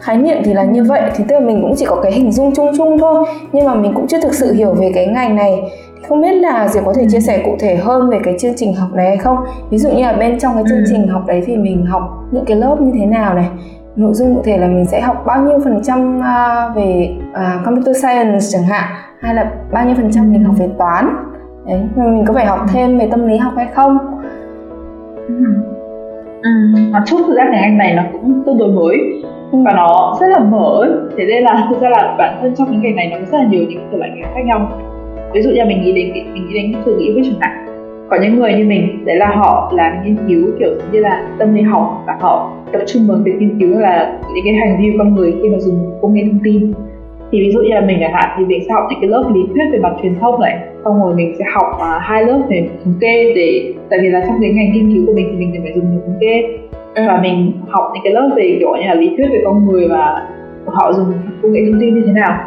Khái 0.00 0.16
niệm 0.16 0.36
thì 0.44 0.54
là 0.54 0.64
như 0.64 0.84
vậy 0.84 1.02
thì 1.16 1.24
tức 1.28 1.34
là 1.34 1.40
mình 1.40 1.62
cũng 1.62 1.74
chỉ 1.76 1.86
có 1.88 2.00
cái 2.02 2.12
hình 2.12 2.32
dung 2.32 2.54
chung 2.54 2.70
chung 2.76 2.98
thôi 2.98 3.24
nhưng 3.52 3.66
mà 3.66 3.74
mình 3.74 3.92
cũng 3.94 4.06
chưa 4.06 4.20
thực 4.20 4.34
sự 4.34 4.52
hiểu 4.52 4.74
về 4.74 4.90
cái 4.94 5.06
ngành 5.06 5.36
này. 5.36 5.60
Không 6.08 6.22
biết 6.22 6.32
là 6.32 6.68
Diệp 6.68 6.84
có 6.84 6.92
thể 6.92 7.06
chia 7.10 7.20
sẻ 7.20 7.42
cụ 7.44 7.56
thể 7.60 7.76
hơn 7.76 8.10
về 8.10 8.18
cái 8.24 8.36
chương 8.38 8.52
trình 8.56 8.74
học 8.74 8.88
này 8.94 9.06
hay 9.06 9.16
không? 9.16 9.36
Ví 9.70 9.78
dụ 9.78 9.90
như 9.90 10.02
là 10.02 10.12
bên 10.12 10.38
trong 10.38 10.54
cái 10.54 10.64
chương 10.68 10.78
ừ. 10.78 10.84
trình 10.88 11.08
học 11.08 11.22
đấy 11.26 11.42
thì 11.46 11.56
mình 11.56 11.86
học 11.86 12.02
những 12.30 12.44
cái 12.44 12.56
lớp 12.56 12.76
như 12.80 12.92
thế 12.98 13.06
nào 13.06 13.34
này? 13.34 13.48
Nội 13.96 14.14
dung 14.14 14.34
cụ 14.34 14.42
thể 14.44 14.58
là 14.58 14.66
mình 14.66 14.86
sẽ 14.86 15.00
học 15.00 15.22
bao 15.26 15.42
nhiêu 15.42 15.58
phần 15.64 15.80
trăm 15.84 16.18
uh, 16.18 16.76
về 16.76 17.16
uh, 17.30 17.64
computer 17.64 17.96
science 17.96 18.44
chẳng 18.50 18.62
hạn 18.62 18.84
hay 19.20 19.34
là 19.34 19.52
bao 19.72 19.86
nhiêu 19.86 19.94
phần 19.96 20.12
trăm 20.12 20.32
mình 20.32 20.44
học 20.44 20.54
về 20.58 20.68
toán 20.78 21.16
đấy 21.68 21.80
mình 21.96 22.24
có 22.26 22.34
phải 22.34 22.46
học 22.46 22.58
thêm 22.72 22.98
về 22.98 23.08
tâm 23.10 23.26
lý 23.26 23.36
học 23.36 23.52
hay 23.56 23.66
không 23.74 23.98
ừ. 25.28 25.34
Ừ. 26.42 26.50
Nói 26.92 27.02
chung 27.06 27.20
thực 27.26 27.36
ra 27.36 27.44
cái 27.52 27.60
ngành 27.60 27.78
này 27.78 27.94
nó 27.94 28.02
cũng 28.12 28.42
tương 28.46 28.58
đối 28.58 28.72
mới 28.72 29.22
ừ. 29.52 29.58
và 29.64 29.72
nó 29.72 30.16
rất 30.20 30.26
là 30.26 30.38
mở 30.38 31.00
thế 31.16 31.24
nên 31.26 31.44
là 31.44 31.66
thực 31.70 31.80
ra 31.80 31.88
là 31.88 32.14
bản 32.18 32.38
thân 32.40 32.54
trong 32.54 32.70
những 32.70 32.82
ngành 32.82 32.96
này 32.96 33.08
nó 33.10 33.16
có 33.16 33.24
rất 33.32 33.38
là 33.38 33.48
nhiều 33.50 33.64
những 33.68 33.88
thể 33.90 33.98
loại 33.98 34.10
ngành 34.10 34.34
khác 34.34 34.40
nhau 34.46 34.70
ví 35.32 35.42
dụ 35.42 35.50
như 35.50 35.64
mình 35.64 35.82
nghĩ 35.82 35.92
đến 35.92 36.12
mình 36.34 36.46
nghĩ 36.48 36.54
đến 36.54 36.82
từ 36.86 36.92
ngữ 36.92 37.12
viết 37.16 37.22
chẳng 37.24 37.40
hạn 37.40 37.66
có 38.10 38.16
những 38.22 38.38
người 38.38 38.54
như 38.54 38.64
mình 38.64 39.04
đấy 39.04 39.16
là 39.16 39.26
họ 39.36 39.72
làm 39.74 39.92
nghiên 40.04 40.16
cứu 40.28 40.46
kiểu 40.58 40.70
như 40.92 41.00
là 41.00 41.28
tâm 41.38 41.54
lý 41.54 41.62
học 41.62 42.04
và 42.06 42.16
họ 42.20 42.52
tập 42.72 42.80
trung 42.86 43.02
vào 43.08 43.18
việc 43.24 43.32
nghiên 43.38 43.58
cứu 43.58 43.78
là 43.78 44.18
những 44.34 44.44
cái 44.44 44.54
hành 44.54 44.78
vi 44.82 44.94
con 44.98 45.14
người 45.14 45.34
khi 45.42 45.48
mà 45.48 45.58
dùng 45.58 45.98
công 46.02 46.14
nghệ 46.14 46.22
thông 46.30 46.40
tin 46.44 46.72
thì 47.32 47.38
ví 47.40 47.50
dụ 47.52 47.60
như 47.60 47.74
là 47.74 47.80
mình 47.80 47.98
chẳng 48.00 48.12
hạn 48.12 48.28
thì 48.38 48.44
mình 48.44 48.60
sẽ 48.66 48.72
học 48.72 48.84
những 48.90 49.00
cái 49.00 49.10
lớp 49.10 49.30
lý 49.34 49.40
thuyết 49.54 49.64
về 49.72 49.78
mặt 49.78 49.92
truyền 50.02 50.14
thông 50.20 50.40
này. 50.40 50.58
Xong 50.84 51.02
rồi 51.02 51.14
mình 51.14 51.34
sẽ 51.38 51.44
học 51.54 51.66
uh, 51.74 52.02
hai 52.02 52.24
lớp 52.24 52.40
về 52.48 52.68
thống 52.84 52.94
kê 53.00 53.32
để 53.34 53.74
tại 53.90 53.98
vì 54.02 54.08
là 54.08 54.20
trong 54.26 54.36
cái 54.40 54.50
ngành 54.50 54.72
nghiên 54.72 54.94
cứu 54.94 55.06
của 55.06 55.12
mình 55.12 55.28
thì 55.30 55.36
mình 55.38 55.60
phải 55.62 55.72
dùng 55.74 55.90
nhiều 55.90 56.00
thống 56.06 56.18
kê. 56.20 56.58
Ừ. 56.94 57.04
và 57.06 57.20
mình 57.22 57.52
học 57.68 57.90
những 57.94 58.02
cái 58.04 58.12
lớp 58.12 58.30
về 58.36 58.56
kiểu 58.58 58.68
như 58.76 58.86
là 58.86 58.94
lý 58.94 59.08
thuyết 59.16 59.26
về 59.32 59.42
con 59.44 59.66
người 59.66 59.88
và 59.88 60.26
họ 60.66 60.92
dùng 60.92 61.12
công 61.42 61.52
nghệ 61.52 61.60
thông 61.70 61.80
tin 61.80 61.94
như 61.94 62.02
thế 62.06 62.12
nào. 62.12 62.38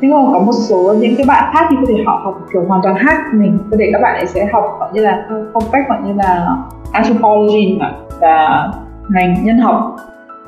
Nhưng 0.00 0.10
mà 0.10 0.32
có 0.32 0.38
một 0.38 0.52
số 0.52 0.94
những 1.00 1.14
cái 1.16 1.26
bạn 1.28 1.54
khác 1.54 1.66
thì 1.70 1.76
có 1.80 1.86
thể 1.88 1.94
họ 2.06 2.20
học 2.24 2.46
kiểu 2.52 2.64
hoàn 2.68 2.80
toàn 2.82 2.96
khác 2.98 3.16
mình. 3.34 3.58
Có 3.70 3.76
thể 3.80 3.90
các 3.92 4.00
bạn 4.02 4.16
ấy 4.16 4.26
sẽ 4.26 4.46
học 4.52 4.64
gọi 4.80 4.88
như 4.92 5.02
là 5.02 5.26
cách 5.72 5.82
gọi 5.88 5.98
như 6.06 6.12
là 6.12 6.56
anthropology 6.92 7.78
và 8.20 8.68
ngành 9.08 9.34
nhân 9.44 9.58
học. 9.58 9.96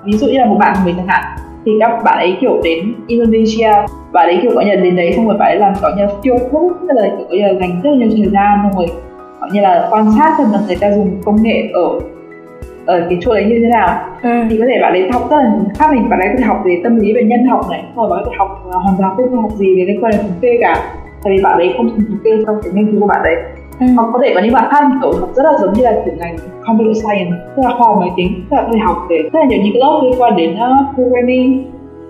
Ví 0.04 0.12
dụ 0.12 0.26
như 0.26 0.38
là 0.38 0.46
một 0.46 0.56
bạn 0.58 0.74
của 0.74 0.82
mình 0.84 0.94
chẳng 0.96 1.06
hạn 1.06 1.22
thì 1.64 1.72
các 1.80 2.02
bạn 2.04 2.18
ấy 2.18 2.36
kiểu 2.40 2.60
đến 2.64 2.94
Indonesia 3.06 3.72
bạn 4.12 4.26
ấy 4.26 4.38
kiểu 4.42 4.50
như 4.50 4.74
là 4.74 4.82
đến 4.82 4.96
đấy 4.96 5.12
xong 5.16 5.28
rồi 5.28 5.38
bạn 5.38 5.48
ấy 5.48 5.58
làm 5.58 5.72
như 5.96 6.04
là 6.04 6.12
field 6.22 6.38
post 6.38 6.74
tức 6.80 6.94
là 6.94 7.10
kiểu 7.30 7.42
là 7.42 7.54
dành 7.60 7.80
rất 7.84 7.90
là 7.90 7.96
nhiều 7.96 8.08
thời 8.16 8.32
gian 8.32 8.58
xong 8.62 8.78
rồi 8.78 8.96
gọi 9.40 9.50
như 9.52 9.60
là 9.60 9.88
quan 9.90 10.04
sát 10.18 10.34
xem 10.38 10.46
là 10.52 10.58
người 10.66 10.76
ta 10.80 10.92
dùng 10.92 11.20
công 11.24 11.42
nghệ 11.42 11.70
ở 11.72 12.00
ở 12.86 13.06
cái 13.08 13.18
chỗ 13.20 13.34
đấy 13.34 13.44
như 13.44 13.58
thế 13.62 13.68
nào. 13.68 13.88
Ừ. 14.22 14.30
thì 14.50 14.58
có 14.58 14.64
thể 14.68 14.78
bạn 14.82 14.92
ấy 14.92 15.10
học 15.12 15.30
rất 15.30 15.36
là 15.36 15.52
khác 15.78 15.86
mình 15.92 16.08
bạn 16.08 16.20
ấy 16.20 16.28
có 16.28 16.34
thể 16.38 16.44
học 16.44 16.62
về 16.64 16.80
tâm 16.84 16.96
lý 16.96 17.12
về 17.12 17.22
nhân 17.22 17.44
học 17.44 17.60
này 17.70 17.84
rồi 17.96 18.10
bạn 18.10 18.22
có 18.24 18.30
thể 18.30 18.36
học 18.38 18.64
uh, 18.68 18.74
hoàn 18.74 18.96
toàn 18.98 19.16
không 19.16 19.42
học 19.42 19.50
gì 19.56 19.76
về 19.76 19.84
liên 19.84 20.04
quan 20.04 20.12
đến 20.12 20.20
thống 20.20 20.38
kê 20.40 20.58
cả. 20.60 20.74
Tại 21.24 21.32
vì 21.36 21.42
bạn 21.42 21.58
ấy 21.58 21.74
không 21.76 21.88
thống 21.88 22.18
kê 22.24 22.30
trong 22.46 22.56
cái 22.62 22.72
nghiên 22.74 22.90
cứu 22.90 23.00
của 23.00 23.06
bạn 23.06 23.20
đấy 23.24 23.36
ừ. 23.80 23.86
hoặc 23.96 24.08
có 24.12 24.18
thể 24.22 24.32
có 24.34 24.40
những 24.40 24.52
bạn 24.52 24.64
khác 24.70 24.82
kiểu 25.02 25.12
học 25.20 25.30
rất 25.34 25.42
là 25.42 25.52
giống 25.60 25.72
như 25.72 25.82
là 25.82 26.02
kiểu 26.04 26.14
ngành 26.18 26.36
computer 26.66 26.96
science 27.02 27.32
tức 27.56 27.62
là 27.64 27.70
khoa 27.76 27.86
học 27.86 27.96
máy 28.00 28.10
tính 28.16 28.30
tức 28.50 28.56
là 28.56 28.62
có 28.62 28.68
thể 28.72 28.78
học 28.78 28.96
về 29.08 29.16
rất 29.32 29.40
là 29.40 29.46
nhiều 29.46 29.58
những 29.62 29.72
cái 29.72 29.80
lớp 29.80 30.00
liên 30.02 30.14
quan 30.18 30.36
đến 30.36 30.50
uh, 30.54 30.94
programming. 30.94 31.64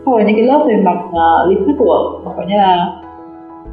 Hoặc 0.05 0.17
là 0.19 0.25
những 0.25 0.37
cái 0.37 0.47
lớp 0.47 0.65
về 0.69 0.77
mặt 0.85 0.99
uh, 1.09 1.49
lý 1.49 1.57
thuyết 1.65 1.75
của 1.79 2.21
gọi 2.37 2.47
như 2.49 2.57
là 2.57 2.87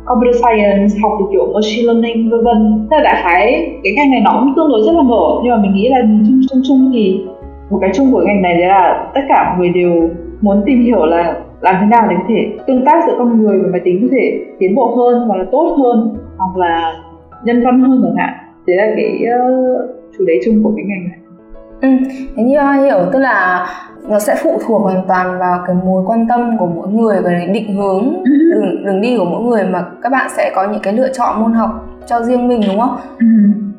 computer 0.05 0.41
science 0.41 0.93
học 1.01 1.11
từ 1.19 1.25
kiểu 1.31 1.45
machine 1.53 1.85
learning 1.87 2.29
vân 2.29 2.43
vân. 2.43 2.87
Tức 2.89 2.97
là 2.97 3.03
đại 3.03 3.21
khái 3.23 3.71
cái 3.83 3.93
ngành 3.93 4.11
này 4.11 4.21
nó 4.25 4.31
cũng 4.39 4.53
tương 4.55 4.69
đối 4.69 4.81
rất 4.85 4.91
là 4.95 5.01
mở. 5.01 5.25
Nhưng 5.43 5.51
mà 5.51 5.57
mình 5.57 5.73
nghĩ 5.73 5.89
là 5.89 6.01
chung 6.01 6.41
chung 6.49 6.61
chung 6.67 6.91
thì 6.93 7.25
một 7.69 7.77
cái 7.81 7.89
chung 7.93 8.11
của 8.11 8.23
ngành 8.25 8.41
này 8.41 8.53
đấy 8.53 8.67
là 8.67 9.11
tất 9.13 9.21
cả 9.29 9.45
mọi 9.49 9.57
người 9.59 9.69
đều 9.69 10.09
muốn 10.41 10.63
tìm 10.65 10.83
hiểu 10.83 11.05
là 11.05 11.35
làm 11.61 11.75
thế 11.79 11.87
nào 11.87 12.07
để 12.09 12.15
có 12.19 12.23
thể 12.29 12.51
tương 12.67 12.85
tác 12.85 13.03
giữa 13.07 13.13
con 13.17 13.41
người 13.41 13.59
và 13.63 13.69
máy 13.71 13.81
tính 13.83 13.99
có 14.01 14.07
thể 14.11 14.39
tiến 14.59 14.75
bộ 14.75 14.95
hơn 14.95 15.27
hoặc 15.27 15.35
là 15.35 15.45
tốt 15.51 15.75
hơn 15.77 16.17
hoặc 16.37 16.57
là 16.57 16.93
nhân 17.43 17.63
văn 17.65 17.79
hơn 17.79 18.01
chẳng 18.03 18.15
hạn 18.17 18.33
đấy 18.67 18.77
là 18.77 18.87
cái 18.95 19.23
uh, 19.39 19.81
chủ 20.17 20.25
đề 20.25 20.39
chung 20.45 20.63
của 20.63 20.73
cái 20.75 20.85
ngành 20.85 21.09
này 21.09 21.17
Ừ, 21.81 21.89
thế 22.35 22.43
như 22.43 22.57
hiểu 22.83 22.97
tức 23.13 23.19
là 23.19 23.67
nó 24.09 24.19
sẽ 24.19 24.35
phụ 24.43 24.59
thuộc 24.65 24.81
hoàn 24.81 25.05
toàn 25.07 25.39
vào 25.39 25.63
cái 25.67 25.75
mối 25.85 26.03
quan 26.07 26.27
tâm 26.29 26.57
của 26.57 26.65
mỗi 26.65 26.87
người 26.87 27.21
và 27.21 27.31
định 27.53 27.75
hướng 27.75 28.03
ừ. 28.25 28.31
đường 28.53 28.85
đường 28.85 29.01
đi 29.01 29.17
của 29.17 29.25
mỗi 29.25 29.41
người 29.41 29.63
mà 29.63 29.85
các 30.03 30.11
bạn 30.11 30.29
sẽ 30.37 30.51
có 30.55 30.67
những 30.71 30.81
cái 30.81 30.93
lựa 30.93 31.13
chọn 31.13 31.41
môn 31.41 31.53
học 31.53 31.69
cho 32.05 32.21
riêng 32.21 32.47
mình 32.47 32.61
đúng 32.67 32.79
không? 32.79 32.97
Ừ. 33.19 33.25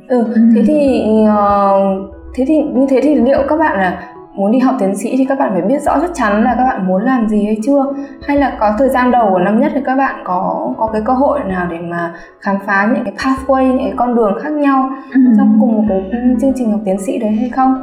ừ. 0.09 0.25
ừ. 0.35 0.41
Thế 0.55 0.63
thì 0.67 1.05
uh, 1.23 2.11
thế 2.35 2.45
thì 2.49 2.63
như 2.63 2.87
thế 2.91 3.01
thì 3.03 3.15
liệu 3.15 3.43
các 3.49 3.57
bạn 3.57 3.79
là 3.79 4.15
muốn 4.39 4.53
đi 4.53 4.59
học 4.59 4.75
tiến 4.79 4.97
sĩ 4.97 5.15
thì 5.19 5.25
các 5.25 5.39
bạn 5.39 5.51
phải 5.53 5.63
biết 5.63 5.83
rõ 5.83 5.99
chắc 6.01 6.11
chắn 6.15 6.45
là 6.45 6.55
các 6.59 6.65
bạn 6.65 6.87
muốn 6.87 7.03
làm 7.03 7.29
gì 7.29 7.45
hay 7.45 7.57
chưa 7.67 7.85
hay 8.27 8.37
là 8.37 8.57
có 8.61 8.75
thời 8.79 8.89
gian 8.89 9.11
đầu 9.11 9.31
của 9.31 9.39
năm 9.39 9.61
nhất 9.61 9.73
thì 9.75 9.81
các 9.85 9.97
bạn 9.97 10.15
có 10.25 10.73
có 10.79 10.91
cái 10.93 11.03
cơ 11.05 11.13
hội 11.13 11.41
nào 11.49 11.67
để 11.71 11.79
mà 11.79 12.15
khám 12.41 12.57
phá 12.67 12.89
những 12.95 13.05
cái 13.05 13.15
pathway 13.17 13.67
những 13.67 13.79
cái 13.79 13.93
con 13.97 14.15
đường 14.15 14.39
khác 14.43 14.53
nhau 14.53 14.91
ừ. 15.15 15.21
trong 15.39 15.59
cùng 15.61 15.75
một 15.77 15.85
cái 15.89 16.21
chương 16.41 16.53
trình 16.57 16.71
học 16.71 16.81
tiến 16.85 16.99
sĩ 16.99 17.19
đấy 17.19 17.31
hay 17.31 17.49
không 17.49 17.75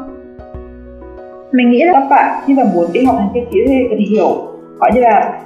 mình 1.51 1.71
nghĩ 1.71 1.83
là 1.83 1.93
các 1.93 2.07
bạn 2.09 2.39
khi 2.45 2.53
mà 2.53 2.63
muốn 2.73 2.85
đi 2.93 3.05
học 3.05 3.15
ngành 3.19 3.29
kinh 3.33 3.45
tế 3.45 3.59
thì 3.67 3.75
cần 3.89 3.99
hiểu 4.09 4.27
gọi 4.79 4.91
như 4.93 5.01
là 5.01 5.39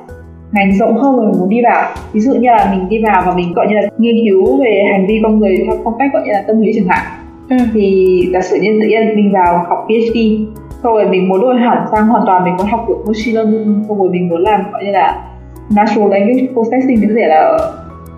ngành 0.52 0.78
rộng 0.78 0.98
hơn 0.98 1.18
mà 1.18 1.24
mình 1.24 1.40
muốn 1.40 1.50
đi 1.50 1.58
vào 1.64 1.92
ví 2.14 2.20
dụ 2.20 2.34
như 2.34 2.48
là 2.48 2.72
mình 2.72 2.90
đi 2.90 3.04
vào 3.04 3.24
và 3.26 3.34
mình 3.34 3.54
gọi 3.54 3.68
như 3.68 3.76
là 3.76 3.82
nghiên 3.98 4.16
cứu 4.30 4.58
về 4.58 4.84
hành 4.92 5.08
vi 5.08 5.20
con 5.24 5.40
người 5.40 5.58
theo 5.66 5.78
phong 5.84 5.94
cách 6.00 6.10
gọi 6.14 6.24
như 6.26 6.32
là 6.32 6.44
tâm 6.48 6.62
lý 6.62 6.72
chẳng 6.76 6.88
hạn 6.88 7.06
ừ. 7.50 7.58
thì 7.74 8.28
giả 8.34 8.42
sử 8.42 8.58
như 8.62 8.80
tự 8.82 8.88
nhiên 8.88 9.16
mình 9.16 9.32
vào 9.34 9.66
học 9.70 9.88
PhD 9.88 10.18
xong 10.84 10.94
rồi 10.94 11.06
mình 11.10 11.30
muốn 11.30 11.42
đổi 11.42 11.58
hẳn 11.58 11.86
sang 11.92 12.08
hoàn 12.08 12.24
toàn 12.26 12.44
mình 12.44 12.56
muốn 12.58 12.68
học 12.68 12.84
kiểu 12.88 12.98
machine 13.08 13.36
learning 13.36 13.84
xong 13.88 14.00
rồi 14.00 14.10
mình 14.10 14.30
muốn 14.30 14.44
làm 14.44 14.72
gọi 14.72 14.84
như 14.86 14.92
là 14.92 15.22
natural 15.76 16.10
language 16.12 16.48
processing 16.54 17.02
có 17.02 17.14
thể 17.16 17.28
là 17.28 17.58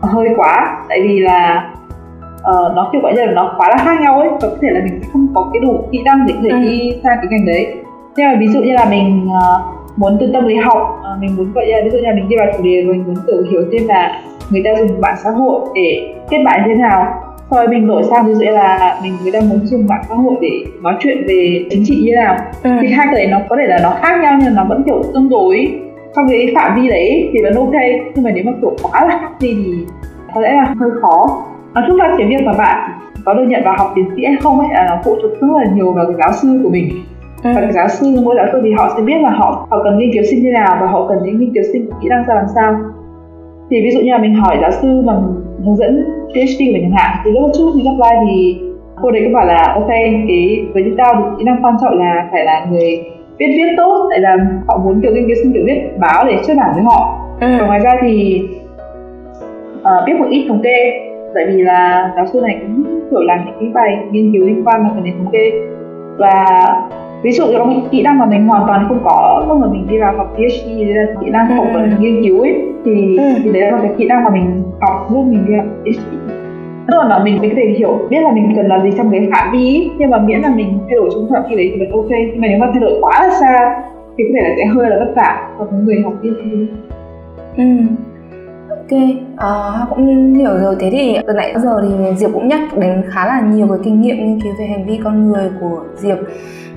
hơi 0.02 0.28
quá. 0.38 0.84
Tại 0.90 1.02
vì 1.02 1.20
là 1.20 1.70
uh, 2.36 2.76
nó 2.76 2.90
kiểu 2.92 3.02
gọi 3.02 3.14
như 3.14 3.26
là 3.26 3.32
nó 3.32 3.54
quá 3.58 3.70
là 3.70 3.78
khác 3.78 4.02
nhau 4.02 4.20
ấy. 4.20 4.30
Và 4.30 4.50
có 4.50 4.58
thể 4.62 4.68
là 4.72 4.82
mình 4.84 5.02
không 5.14 5.28
có 5.34 5.50
cái 5.54 5.60
đủ 5.60 5.88
kỹ 5.92 6.02
năng 6.06 6.28
để 6.28 6.34
có 6.34 6.40
thể 6.44 6.50
ừ. 6.50 6.58
đi 6.62 6.92
sang 7.04 7.18
cái 7.18 7.28
ngành 7.30 7.46
đấy. 7.46 7.76
Nhưng 8.18 8.28
mà 8.28 8.36
ví 8.40 8.48
dụ 8.48 8.62
như 8.62 8.74
là 8.74 8.86
mình 8.86 9.28
uh, 9.28 9.98
muốn 9.98 10.18
từ 10.20 10.30
tâm 10.34 10.46
lý 10.46 10.56
học 10.56 11.00
uh, 11.00 11.22
mình 11.22 11.38
muốn 11.38 11.54
gọi 11.54 11.66
như 11.66 11.72
là 11.74 11.82
ví 11.84 11.90
dụ 11.90 11.98
như 11.98 12.06
là 12.06 12.14
mình 12.16 12.30
đi 12.30 12.36
vào 12.38 12.48
chủ 12.58 12.64
đề 12.64 12.84
mình 12.84 13.04
muốn 13.08 13.16
tự 13.28 13.48
hiểu 13.52 13.62
thêm 13.72 13.88
là 13.88 14.22
người 14.50 14.62
ta 14.66 14.72
dùng 14.80 15.02
mạng 15.02 15.16
xã 15.24 15.30
hội 15.30 15.62
để 15.76 16.14
kết 16.30 16.44
bạn 16.46 16.62
như 16.62 16.76
thế 16.76 16.82
nào 16.82 17.24
đó 17.52 17.66
mình 17.70 17.88
đổi 17.88 18.04
sang 18.04 18.26
ví 18.26 18.34
dụ 18.34 18.46
là 18.46 19.00
mình 19.04 19.14
người 19.24 19.32
ta 19.32 19.40
muốn 19.50 19.66
dùng 19.66 19.88
mạng 19.88 20.04
xã 20.10 20.16
hội 20.16 20.36
để 20.42 20.66
nói 20.82 20.96
chuyện 21.00 21.24
về 21.28 21.66
chính 21.70 21.84
trị 21.86 22.02
như 22.06 22.16
nào. 22.16 22.38
Ừ. 22.64 22.72
thì 22.82 22.88
hai 22.88 23.08
cái 23.12 23.16
đấy 23.16 23.28
nó 23.32 23.38
có 23.50 23.56
thể 23.60 23.68
là 23.68 23.80
nó 23.84 23.90
khác 24.02 24.20
nhau 24.22 24.40
nhưng 24.44 24.56
nó 24.56 24.66
vẫn 24.66 24.84
kiểu 24.86 25.02
tương 25.14 25.30
đối. 25.30 25.80
Trong 26.16 26.26
cái 26.30 26.54
phạm 26.56 26.82
vi 26.82 26.90
đấy 26.90 27.30
thì 27.34 27.40
vẫn 27.44 27.56
ok 27.56 27.82
nhưng 28.16 28.24
mà 28.24 28.32
nếu 28.32 28.44
mà 28.46 28.52
kiểu 28.62 28.76
quá 28.84 29.06
là 29.06 29.18
khác 29.22 29.32
đi 29.40 29.54
thì 29.66 29.74
có 30.36 30.42
lẽ 30.42 30.54
là 30.54 30.76
hơi 30.80 30.90
khó. 31.02 31.44
Nói 31.74 31.84
chung 31.88 31.98
là 31.98 32.16
cái 32.18 32.28
việc 32.28 32.46
mà 32.46 32.54
bạn 32.58 32.92
có 33.26 33.34
được 33.34 33.46
nhận 33.48 33.64
vào 33.64 33.76
học 33.78 33.92
tiến 33.96 34.06
sĩ 34.16 34.26
hay 34.26 34.36
không 34.42 34.60
ấy 34.60 34.70
là 34.74 34.88
nó 34.90 35.02
phụ 35.04 35.16
thuộc 35.22 35.32
rất 35.42 35.48
là 35.58 35.72
nhiều 35.76 35.92
vào 35.94 36.06
cái 36.06 36.16
giáo 36.20 36.32
sư 36.42 36.60
của 36.64 36.70
mình. 36.70 36.90
Ừ. 37.44 37.52
và 37.56 37.72
giáo 37.72 37.88
sư 37.88 38.08
mỗi 38.26 38.36
giáo 38.38 38.46
sư 38.52 38.60
thì 38.64 38.74
họ 38.78 38.94
sẽ 38.98 39.04
biết 39.04 39.22
là 39.22 39.30
họ 39.30 39.68
họ 39.70 39.84
cần 39.84 39.98
nghiên 39.98 40.14
cứu 40.14 40.24
sinh 40.24 40.44
như 40.44 40.52
nào 40.52 40.78
và 40.82 40.88
họ 40.88 41.08
cần 41.10 41.18
những 41.24 41.40
nghiên 41.40 41.54
cứu 41.54 41.64
sinh 41.74 41.90
kỹ 42.02 42.08
năng 42.10 42.24
ra 42.28 42.36
làm 42.36 42.46
sao 42.56 42.76
thì 43.72 43.82
ví 43.82 43.92
dụ 43.92 44.00
như 44.00 44.12
là 44.12 44.18
mình 44.18 44.34
hỏi 44.34 44.58
giáo 44.62 44.72
sư 44.72 45.02
bằng 45.06 45.22
hướng 45.66 45.76
dẫn 45.76 46.04
PhD 46.34 46.60
của 46.60 46.74
mình 46.74 46.82
chẳng 46.82 46.98
hạn 46.98 47.18
thì 47.26 47.32
lúc 47.32 47.52
trước 47.54 47.72
mình 47.76 47.86
apply 47.86 48.16
thì 48.28 48.62
cô 49.02 49.12
đấy 49.12 49.22
cũng 49.24 49.34
bảo 49.34 49.46
là 49.46 49.74
ok 49.76 49.88
cái 50.28 50.66
với 50.74 50.84
chúng 50.86 50.98
tao 50.98 51.14
thì 51.16 51.24
kỹ 51.38 51.44
năng 51.44 51.66
quan 51.66 51.76
trọng 51.82 52.00
là 52.00 52.28
phải 52.32 52.46
là 52.46 52.66
người 52.72 53.04
viết 53.38 53.48
viết 53.48 53.74
tốt 53.78 54.08
tại 54.12 54.20
là 54.20 54.38
họ 54.68 54.78
muốn 54.78 55.02
kiểu 55.02 55.12
nghiên 55.12 55.28
cứu 55.28 55.36
sinh 55.44 55.54
kiểu 55.54 55.64
viết 55.66 55.82
báo 56.00 56.24
để 56.28 56.38
xuất 56.44 56.58
bản 56.58 56.72
với 56.74 56.84
họ 56.84 57.20
ừ. 57.42 57.48
và 57.60 57.66
ngoài 57.66 57.80
ra 57.80 57.92
thì 58.02 58.42
uh, 59.82 60.06
biết 60.06 60.14
một 60.20 60.26
ít 60.30 60.46
thống 60.48 60.62
kê 60.64 60.92
tại 61.36 61.46
vì 61.48 61.62
là 61.62 62.12
giáo 62.16 62.26
sư 62.34 62.42
này 62.42 62.58
cũng 62.62 62.84
kiểu 63.12 63.22
làm 63.22 63.40
những 63.46 63.56
cái 63.60 63.70
bài 63.74 63.98
nghiên 64.12 64.32
cứu 64.34 64.46
liên 64.46 64.64
quan 64.68 64.84
mà 64.84 64.90
cần 64.96 65.04
đến 65.04 65.14
thống 65.18 65.32
kê 65.32 65.52
và 66.18 66.46
ví 67.24 67.32
dụ 67.32 67.48
những 67.48 67.88
kỹ 67.92 68.02
năng 68.04 68.20
mà 68.20 68.26
mình 68.26 68.48
hoàn 68.48 68.64
toàn 68.68 68.86
không 68.88 69.00
có 69.04 69.46
lúc 69.48 69.58
mà 69.58 69.68
mình 69.68 69.88
đi 69.90 69.98
vào 70.00 70.18
học 70.18 70.34
PhD 70.36 70.70
kỹ 71.22 71.30
năng 71.30 71.74
vấn 71.74 71.84
ừ. 71.84 71.98
nghiên 72.00 72.24
cứu 72.24 72.42
ấy 72.42 72.62
thì, 72.86 73.18
ừ. 73.18 73.24
thì 73.44 73.52
đấy 73.52 73.72
là 73.72 73.80
cái 73.82 73.92
kỹ 73.98 74.06
năng 74.06 74.24
mà 74.24 74.30
mình 74.30 74.64
học 74.82 75.08
lúc 75.12 75.26
mình 75.26 75.46
đi 75.48 75.54
học 75.56 75.66
PhD 75.84 76.32
tức 76.88 76.98
là 77.10 77.24
mình 77.24 77.42
mình 77.42 77.50
có 77.50 77.56
thể 77.58 77.74
hiểu 77.78 78.00
biết 78.10 78.22
là 78.22 78.32
mình 78.32 78.54
cần 78.56 78.68
làm 78.68 78.82
gì 78.84 78.98
trong 78.98 79.12
cái 79.12 79.28
phạm 79.32 79.52
vi 79.52 79.90
nhưng 79.98 80.10
mà 80.10 80.18
miễn 80.18 80.42
là 80.42 80.56
mình 80.56 80.80
thay 80.88 80.96
đổi 80.96 81.10
trong 81.14 81.30
phạm 81.34 81.44
vi 81.50 81.56
đấy 81.56 81.72
thì 81.74 81.80
vẫn 81.80 81.92
ok 81.92 82.10
nhưng 82.10 82.42
mà 82.42 82.48
nếu 82.48 82.60
mà 82.60 82.68
thay 82.74 82.82
đổi 82.82 83.00
quá 83.02 83.28
là 83.28 83.30
xa 83.40 83.84
thì 84.18 84.24
có 84.24 84.30
thể 84.36 84.50
là 84.50 84.56
sẽ 84.58 84.66
hơi 84.66 84.90
là 84.90 85.00
vất 85.00 85.14
vả 85.16 85.50
cho 85.60 85.66
người 85.84 86.02
học 86.04 86.14
PhD 86.22 86.52
ừ 87.58 87.64
Ok, 88.92 89.00
uh, 89.34 89.90
cũng 89.90 90.34
hiểu 90.34 90.58
rồi. 90.58 90.76
Thế 90.80 90.90
thì 90.92 91.18
từ 91.28 91.34
nãy 91.34 91.56
giờ 91.64 91.82
thì 91.82 92.16
Diệp 92.18 92.30
cũng 92.34 92.48
nhắc 92.48 92.78
đến 92.78 93.04
khá 93.10 93.26
là 93.26 93.42
nhiều 93.42 93.68
cái 93.68 93.78
kinh 93.84 94.02
nghiệm 94.02 94.18
nghiên 94.18 94.42
cứu 94.42 94.54
về 94.60 94.66
hành 94.66 94.86
vi 94.86 95.00
con 95.04 95.32
người 95.32 95.50
của 95.62 95.84
Diệp. 95.98 96.18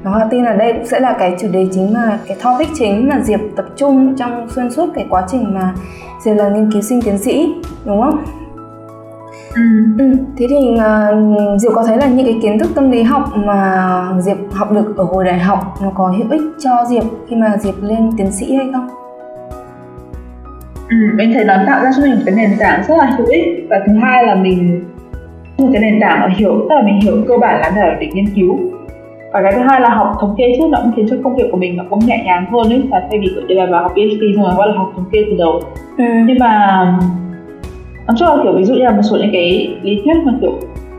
Và 0.02 0.10
Hoa 0.10 0.26
tin 0.30 0.44
là 0.44 0.52
đây 0.52 0.72
cũng 0.72 0.86
sẽ 0.86 1.00
là 1.00 1.16
cái 1.18 1.36
chủ 1.40 1.48
đề 1.52 1.66
chính 1.72 1.92
mà 1.92 2.18
cái 2.26 2.36
topic 2.44 2.68
chính 2.74 3.08
mà 3.08 3.20
Diệp 3.20 3.40
tập 3.56 3.64
trung 3.76 4.14
trong 4.16 4.48
xuyên 4.50 4.70
suốt 4.70 4.88
cái 4.94 5.06
quá 5.10 5.24
trình 5.28 5.54
mà 5.54 5.74
Diệp 6.24 6.36
là 6.36 6.48
nghiên 6.48 6.72
cứu 6.72 6.82
sinh 6.82 7.02
tiến 7.02 7.18
sĩ, 7.18 7.54
đúng 7.84 8.02
không? 8.02 8.24
Ừ. 9.54 9.62
ừ. 9.98 10.12
Thế 10.36 10.46
thì 10.48 10.74
uh, 10.74 11.60
Diệp 11.60 11.72
có 11.74 11.84
thấy 11.86 11.96
là 11.96 12.06
những 12.06 12.26
cái 12.26 12.38
kiến 12.42 12.58
thức 12.58 12.70
tâm 12.74 12.90
lý 12.90 13.02
học 13.02 13.22
mà 13.36 13.88
Diệp 14.20 14.36
học 14.52 14.72
được 14.72 14.96
ở 14.96 15.04
hồi 15.04 15.24
đại 15.24 15.38
học 15.38 15.74
nó 15.82 15.90
có 15.94 16.08
hữu 16.08 16.30
ích 16.30 16.42
cho 16.58 16.70
Diệp 16.88 17.04
khi 17.28 17.36
mà 17.36 17.56
Diệp 17.60 17.74
lên 17.82 18.10
tiến 18.16 18.32
sĩ 18.32 18.54
hay 18.54 18.66
không? 18.72 19.03
Ừ, 20.94 21.16
mình 21.16 21.30
thấy 21.34 21.44
nó 21.44 21.54
tạo 21.66 21.84
ra 21.84 21.90
cho 21.96 22.02
mình 22.02 22.14
một 22.14 22.22
cái 22.26 22.34
nền 22.34 22.50
tảng 22.60 22.82
rất 22.88 22.94
là 22.98 23.10
hữu 23.18 23.26
ích. 23.26 23.66
Và 23.70 23.80
thứ 23.86 23.92
hai 24.02 24.26
là 24.26 24.34
mình 24.34 24.84
một 25.58 25.68
cái 25.72 25.82
nền 25.82 26.00
tảng 26.00 26.22
ở 26.22 26.28
hiểu 26.36 26.52
tức 26.60 26.74
là 26.74 26.82
mình 26.82 27.00
hiểu 27.00 27.14
cơ 27.28 27.38
bản 27.38 27.60
là 27.60 27.72
để 27.76 27.96
để 28.00 28.06
nghiên 28.14 28.26
cứu. 28.34 28.58
Và 29.32 29.42
cái 29.42 29.52
thứ 29.52 29.60
hai 29.68 29.80
là 29.80 29.88
học 29.88 30.12
thống 30.20 30.34
kê 30.38 30.44
trước 30.58 30.66
nó 30.70 30.78
cũng 30.82 30.92
khiến 30.96 31.06
cho 31.10 31.16
công 31.24 31.36
việc 31.36 31.48
của 31.50 31.56
mình 31.56 31.76
nó 31.76 31.84
cũng 31.90 31.98
nhẹ 31.98 32.22
nhàng 32.24 32.46
hơn 32.52 32.72
ấy. 32.72 32.82
Và 32.90 33.02
thay 33.10 33.20
vì 33.20 33.28
kiểu 33.48 33.58
là 33.58 33.66
vào 33.66 33.82
học 33.82 33.92
PhD 33.94 34.22
xong 34.36 34.44
rồi 34.44 34.54
bắt 34.58 34.64
đầu 34.66 34.74
học 34.76 34.92
thống 34.96 35.04
kê 35.12 35.18
từ 35.26 35.36
đầu. 35.38 35.60
Ừ. 35.98 36.04
nhưng 36.26 36.38
mà 36.38 36.84
nói 38.06 38.16
chung 38.18 38.28
là 38.28 38.36
kiểu 38.42 38.52
ví 38.52 38.64
dụ 38.64 38.74
như 38.74 38.82
là 38.82 38.90
một 38.90 39.02
số 39.10 39.16
những 39.16 39.32
cái 39.32 39.76
lý 39.82 40.00
thuyết 40.04 40.14
mà 40.24 40.32
kiểu 40.40 40.52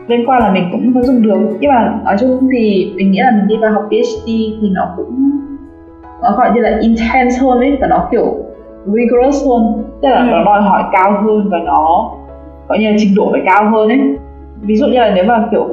liên 0.08 0.26
quan 0.26 0.42
là 0.42 0.52
mình 0.52 0.68
cũng 0.72 0.94
có 0.94 1.02
dùng 1.02 1.22
được. 1.22 1.56
Nhưng 1.60 1.70
mà 1.70 1.98
nói 2.04 2.16
chung 2.20 2.48
thì 2.52 2.92
mình 2.96 3.10
nghĩ 3.10 3.18
là 3.18 3.30
mình 3.30 3.48
đi 3.48 3.56
vào 3.56 3.72
học 3.72 3.88
PhD 3.90 4.26
thì 4.26 4.68
nó 4.72 4.88
cũng 4.96 5.30
nó 6.22 6.36
gọi 6.36 6.50
như 6.54 6.60
là 6.60 6.78
intense 6.80 7.38
hơn 7.40 7.58
ấy. 7.58 7.76
Và 7.80 7.86
nó 7.86 8.08
kiểu 8.10 8.45
rigorous 8.86 9.48
hơn 9.48 9.84
tức 10.02 10.08
là 10.08 10.20
ừ. 10.20 10.26
nó 10.30 10.44
đòi 10.44 10.62
hỏi 10.62 10.82
cao 10.92 11.22
hơn 11.22 11.48
và 11.50 11.58
nó 11.58 12.10
gọi 12.68 12.78
như 12.78 12.90
là 12.90 12.96
trình 12.98 13.14
độ 13.16 13.28
phải 13.32 13.40
cao 13.46 13.70
hơn 13.70 13.88
ấy 13.88 14.00
ví 14.60 14.76
dụ 14.76 14.86
như 14.86 14.98
là 14.98 15.12
nếu 15.14 15.24
mà 15.24 15.48
kiểu 15.50 15.68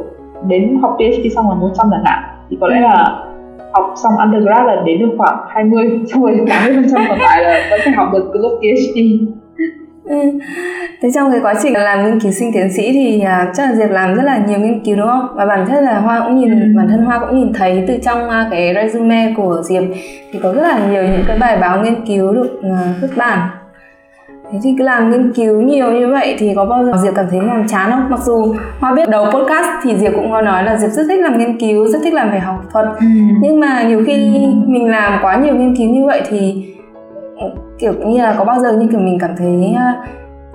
đến 0.47 0.79
học 0.81 0.97
PhD 0.99 1.35
xong 1.35 1.47
rồi 1.47 1.55
100 1.55 1.87
chẳng 1.91 2.03
hạn 2.05 2.23
thì 2.49 2.57
có 2.61 2.67
lẽ 2.67 2.77
ừ. 2.77 2.81
là 2.81 3.23
học 3.73 3.93
xong 3.95 4.13
undergrad 4.17 4.65
là 4.65 4.81
đến 4.85 4.99
được 4.99 5.15
khoảng 5.17 5.37
20 5.47 6.01
xong 6.07 6.23
rồi 6.23 6.45
80 6.49 6.73
phần 6.75 6.85
trăm 6.91 7.01
còn 7.09 7.19
lại 7.19 7.43
là 7.43 7.67
vẫn 7.69 7.79
phải 7.85 7.93
học 7.93 8.07
được 8.13 8.31
từ 8.33 8.39
lúc 8.39 8.51
PhD 8.61 8.99
Ừ. 10.05 10.15
Thế 11.01 11.09
trong 11.15 11.31
cái 11.31 11.39
quá 11.43 11.53
trình 11.63 11.73
làm 11.73 12.05
nghiên 12.05 12.19
cứu 12.19 12.31
sinh 12.31 12.51
tiến 12.53 12.73
sĩ 12.73 12.93
thì 12.93 13.21
à, 13.21 13.51
chắc 13.55 13.69
là 13.69 13.75
Diệp 13.75 13.89
làm 13.89 14.15
rất 14.15 14.23
là 14.23 14.37
nhiều 14.47 14.59
nghiên 14.59 14.83
cứu 14.83 14.95
đúng 14.95 15.07
không? 15.07 15.27
Và 15.35 15.45
bản 15.45 15.65
thân 15.65 15.83
là 15.83 15.99
Hoa 15.99 16.19
cũng 16.19 16.39
nhìn 16.39 16.51
ừ. 16.51 16.67
bản 16.77 16.87
thân 16.89 17.05
Hoa 17.05 17.19
cũng 17.19 17.39
nhìn 17.39 17.53
thấy 17.53 17.83
từ 17.87 17.97
trong 18.05 18.27
uh, 18.27 18.51
cái 18.51 18.73
resume 18.73 19.33
của 19.37 19.61
Diệp 19.63 19.83
thì 20.31 20.39
có 20.43 20.53
rất 20.53 20.61
là 20.61 20.79
nhiều 20.91 21.03
những 21.03 21.23
cái 21.27 21.37
bài 21.39 21.57
báo 21.57 21.81
nghiên 21.83 22.05
cứu 22.05 22.33
được 22.33 22.59
uh, 22.59 22.97
xuất 23.01 23.09
bản. 23.17 23.49
Thế 24.51 24.59
thì 24.63 24.75
cứ 24.77 24.83
làm 24.83 25.11
nghiên 25.11 25.33
cứu 25.33 25.61
nhiều 25.61 25.91
như 25.91 26.07
vậy 26.11 26.35
thì 26.39 26.53
có 26.55 26.65
bao 26.65 26.85
giờ 26.85 26.91
Diệp 27.03 27.13
cảm 27.15 27.25
thấy 27.31 27.39
nhàm 27.39 27.67
chán 27.67 27.91
không? 27.91 28.09
Mặc 28.09 28.19
dù 28.23 28.55
Hoa 28.79 28.95
biết 28.95 29.09
đầu 29.09 29.25
podcast 29.25 29.67
thì 29.83 29.95
Diệp 29.97 30.11
cũng 30.15 30.31
có 30.31 30.41
nói 30.41 30.63
là 30.63 30.77
Diệp 30.77 30.89
rất 30.89 31.03
thích 31.09 31.19
làm 31.19 31.37
nghiên 31.37 31.59
cứu, 31.59 31.87
rất 31.87 31.99
thích 32.03 32.13
làm 32.13 32.31
về 32.31 32.39
học 32.39 32.63
thuật. 32.71 32.85
Ừ. 32.99 33.05
Nhưng 33.41 33.59
mà 33.59 33.83
nhiều 33.83 34.03
khi 34.07 34.47
mình 34.67 34.91
làm 34.91 35.19
quá 35.21 35.37
nhiều 35.37 35.55
nghiên 35.55 35.75
cứu 35.75 35.89
như 35.89 36.05
vậy 36.05 36.21
thì 36.29 36.65
kiểu 37.83 37.93
như 38.07 38.21
là 38.21 38.35
có 38.37 38.45
bao 38.45 38.59
giờ 38.59 38.77
như 38.77 38.87
kiểu 38.91 38.99
mình 38.99 39.17
cảm 39.19 39.35
thấy 39.37 39.73
à, 39.77 39.95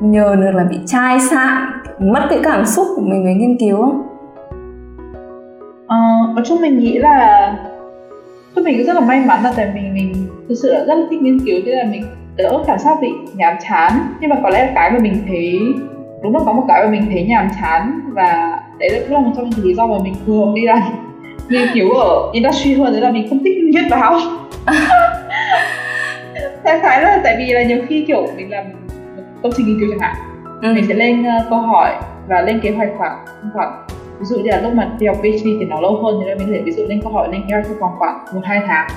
nhờ 0.01 0.37
được 0.37 0.51
là 0.55 0.65
bị 0.65 0.77
chai 0.87 1.21
sạn 1.21 1.63
mất 1.99 2.21
cái 2.31 2.39
cảm 2.45 2.65
xúc 2.65 2.87
của 2.97 3.03
mình 3.03 3.25
với 3.25 3.35
nghiên 3.35 3.57
cứu 3.59 3.77
không? 3.77 4.03
Ờ, 5.87 5.97
nói 6.35 6.45
chung 6.49 6.61
mình 6.61 6.79
nghĩ 6.79 6.99
là 6.99 7.53
tôi 8.55 8.65
mình 8.65 8.77
cũng 8.77 8.87
rất 8.87 8.95
là 8.95 9.01
may 9.01 9.25
mắn 9.27 9.45
là 9.45 9.53
tại 9.57 9.71
mình 9.75 9.95
mình 9.95 10.13
thực 10.49 10.55
sự 10.63 10.73
là 10.73 10.85
rất 10.85 10.95
là 10.95 11.07
thích 11.11 11.23
nghiên 11.23 11.39
cứu 11.39 11.57
thế 11.67 11.73
là 11.73 11.85
mình 11.91 12.05
đỡ 12.37 12.65
cảm 12.67 12.79
giác 12.79 12.99
bị 13.01 13.09
nhàm 13.35 13.55
chán 13.69 13.93
nhưng 14.21 14.31
mà 14.31 14.37
có 14.43 14.51
lẽ 14.51 14.67
là 14.67 14.73
cái 14.75 14.91
mà 14.91 14.99
mình 14.99 15.15
thấy 15.29 15.61
đúng 16.23 16.35
là 16.35 16.41
có 16.47 16.53
một 16.53 16.65
cái 16.69 16.85
mà 16.85 16.91
mình 16.91 17.07
thấy 17.11 17.25
nhàm 17.29 17.49
chán 17.61 18.01
và 18.13 18.61
đấy 18.79 18.91
là 18.91 18.99
cũng 19.01 19.13
là 19.13 19.21
một 19.21 19.31
trong 19.37 19.51
những 19.51 19.65
lý 19.65 19.75
do 19.75 19.87
mà 19.87 19.97
mình 20.05 20.15
thường 20.27 20.55
đi 20.55 20.63
làm 20.63 20.83
nghiên 21.49 21.69
cứu 21.75 21.91
ở 21.91 22.31
industry 22.33 22.75
hơn 22.75 22.93
đấy 22.93 23.01
là 23.01 23.11
mình 23.11 23.29
không 23.29 23.39
thích 23.45 23.55
viết 23.75 23.89
báo 23.91 24.19
đại 26.69 26.79
khái 26.81 27.03
là 27.03 27.21
tại 27.25 27.37
vì 27.39 27.53
là 27.53 27.63
nhiều 27.63 27.79
khi 27.89 28.05
kiểu 28.07 28.27
mình 28.37 28.51
làm 28.51 28.65
công 29.43 29.53
trình 29.57 29.67
nghiên 29.67 29.81
cứu 29.81 29.89
chẳng 29.91 30.01
hạn 30.01 30.17
ừ. 30.63 30.73
mình 30.75 30.85
sẽ 30.89 30.95
lên 30.95 31.23
uh, 31.23 31.51
câu 31.51 31.59
hỏi 31.59 31.95
và 32.29 32.41
lên 32.41 32.61
kế 32.61 32.71
hoạch 32.71 32.89
khoảng 32.99 33.25
khoảng 33.55 33.87
ví 34.19 34.25
dụ 34.25 34.37
như 34.37 34.51
là 34.51 34.61
lúc 34.61 34.75
mà 34.75 34.91
đi 34.99 35.07
học 35.07 35.17
PhD 35.17 35.45
thì 35.45 35.65
nó 35.69 35.81
lâu 35.81 36.03
hơn 36.03 36.21
thì 36.21 36.35
mình 36.45 36.55
thể 36.55 36.63
ví 36.65 36.73
dụ 36.73 36.87
lên 36.87 37.01
câu 37.03 37.13
hỏi 37.13 37.29
lên 37.33 37.43
kế 37.49 37.55
hoạch 37.55 37.65
trong 37.69 37.79
vòng 37.79 37.93
khoảng 37.99 38.25
một 38.35 38.41
hai 38.45 38.61
tháng 38.67 38.89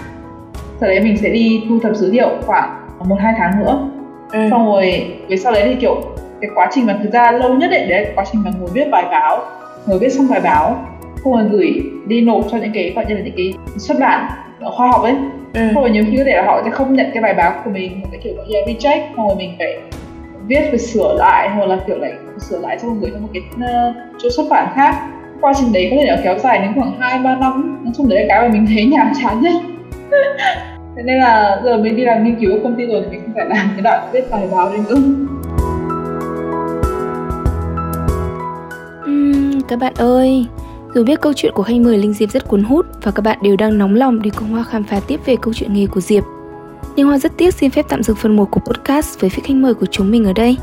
sau 0.80 0.90
đấy 0.90 1.00
mình 1.00 1.18
sẽ 1.18 1.30
đi 1.30 1.64
thu 1.70 1.80
thập 1.84 1.96
dữ 1.96 2.12
liệu 2.12 2.30
khoảng 2.46 2.88
một 3.06 3.18
hai 3.20 3.34
tháng 3.38 3.60
nữa 3.60 3.90
ừ. 4.32 4.40
xong 4.52 4.66
rồi 4.66 5.14
về 5.30 5.38
sau 5.38 5.54
đấy 5.54 5.64
thì 5.66 5.76
kiểu 5.76 6.02
cái 6.42 6.52
quá 6.56 6.70
trình 6.72 6.86
mà 6.86 7.00
thực 7.04 7.14
ra 7.14 7.32
lâu 7.32 7.54
nhất 7.54 7.68
đấy 7.72 7.86
đấy 7.90 8.06
là 8.06 8.12
quá 8.16 8.26
trình 8.32 8.42
mà 8.46 8.52
ngồi 8.60 8.70
viết 8.74 8.88
bài 8.92 9.04
báo 9.12 9.40
ngồi 9.88 10.00
viết 10.00 10.10
xong 10.10 10.28
bài 10.30 10.42
báo 10.44 10.86
xong 11.24 11.34
rồi 11.34 11.44
gửi 11.52 11.82
đi 12.08 12.22
nộp 12.22 12.46
cho 12.52 12.58
những 12.58 12.72
cái 12.74 12.94
gọi 12.96 13.06
như 13.06 13.16
là 13.16 13.22
những 13.22 13.34
cái 13.38 13.54
xuất 13.78 14.00
bản 14.00 14.32
khoa 14.70 14.88
học 14.88 15.02
ấy. 15.04 15.16
Ừ. 15.54 15.62
rồi 15.76 15.90
nhiều 15.90 16.04
khi 16.12 16.18
có 16.18 16.24
thể 16.24 16.36
là 16.36 16.44
họ 16.46 16.62
sẽ 16.66 16.72
không 16.72 16.94
nhận 16.94 17.12
cái 17.14 17.24
bài 17.24 17.34
báo 17.34 17.62
của 17.66 17.72
mình 17.72 18.02
một 18.02 18.08
cái 18.12 18.22
kiểu 18.24 18.34
gọi 18.38 18.46
là 18.50 18.60
reject 18.66 19.02
xong 19.18 19.28
rồi 19.28 19.36
mình 19.36 19.56
phải 19.60 19.80
viết 20.48 20.70
và 20.72 20.78
sửa 20.78 21.16
lại 21.18 21.50
hoặc 21.50 21.66
là 21.66 21.78
kiểu 21.88 21.98
lại 21.98 22.14
sửa 22.40 22.60
lại 22.60 22.80
xong 22.80 22.90
rồi 22.90 23.00
gửi 23.02 23.12
cho 23.14 23.20
một 23.20 23.28
cái 23.34 23.44
uh, 23.56 23.96
chỗ 24.24 24.30
xuất 24.30 24.44
bản 24.50 24.68
khác. 24.76 24.96
Quá 25.42 25.54
trình 25.60 25.74
đấy 25.74 25.88
có 25.92 25.98
thể 26.00 26.06
là 26.06 26.22
kéo 26.24 26.38
dài 26.38 26.60
đến 26.60 26.72
khoảng 26.76 27.00
hai 27.00 27.20
ba 27.20 27.36
năm. 27.36 27.80
Nói 27.84 27.94
chung 27.98 28.10
đấy 28.10 28.20
là 28.20 28.26
cái 28.30 28.42
mà 28.42 28.54
mình 28.54 28.66
thấy 28.68 28.86
nhàm 28.92 29.12
chán 29.22 29.42
nhất. 29.42 29.54
Thế 30.96 31.04
nên 31.04 31.20
là 31.20 31.62
giờ 31.64 31.78
mình 31.78 31.96
đi 31.96 32.06
làm 32.06 32.24
nghiên 32.24 32.36
cứu 32.40 32.52
ở 32.52 32.60
công 32.64 32.76
ty 32.76 32.86
rồi 32.86 33.02
thì 33.04 33.10
mình 33.12 33.22
không 33.26 33.34
phải 33.36 33.46
làm 33.46 33.70
cái 33.74 33.82
đoạn 33.84 34.10
viết 34.14 34.32
bài 34.32 34.48
báo 34.52 34.70
đấy 34.70 34.80
nữa. 34.90 34.96
Uhm, 39.06 39.62
các 39.68 39.80
bạn 39.80 39.94
ơi 39.98 40.46
dù 40.96 41.04
biết 41.04 41.22
câu 41.22 41.34
chuyện 41.34 41.54
của 41.56 41.64
khách 41.64 41.80
mời 41.80 41.98
Linh 41.98 42.14
Diệp 42.14 42.32
rất 42.32 42.48
cuốn 42.48 42.64
hút 42.64 42.86
và 43.04 43.12
các 43.12 43.22
bạn 43.22 43.38
đều 43.42 43.56
đang 43.56 43.78
nóng 43.78 43.96
lòng 43.96 44.22
để 44.22 44.32
cùng 44.36 44.50
Hoa 44.50 44.64
khám 44.64 44.84
phá 44.84 45.00
tiếp 45.00 45.20
về 45.26 45.36
câu 45.42 45.54
chuyện 45.54 45.74
nghề 45.74 45.88
của 45.88 46.02
Diệp. 46.02 46.24
Nhưng 46.96 47.08
Hoa 47.08 47.18
rất 47.18 47.38
tiếc 47.38 47.54
xin 47.54 47.70
phép 47.70 47.86
tạm 47.90 48.04
dừng 48.04 48.16
phần 48.16 48.36
1 48.36 48.52
của 48.52 48.60
podcast 48.60 49.20
với 49.20 49.30
vị 49.30 49.44
khách 49.46 49.56
mời 49.56 49.74
của 49.74 49.86
chúng 49.86 50.12
mình 50.12 50.26
ở 50.26 50.34
đây. 50.34 50.58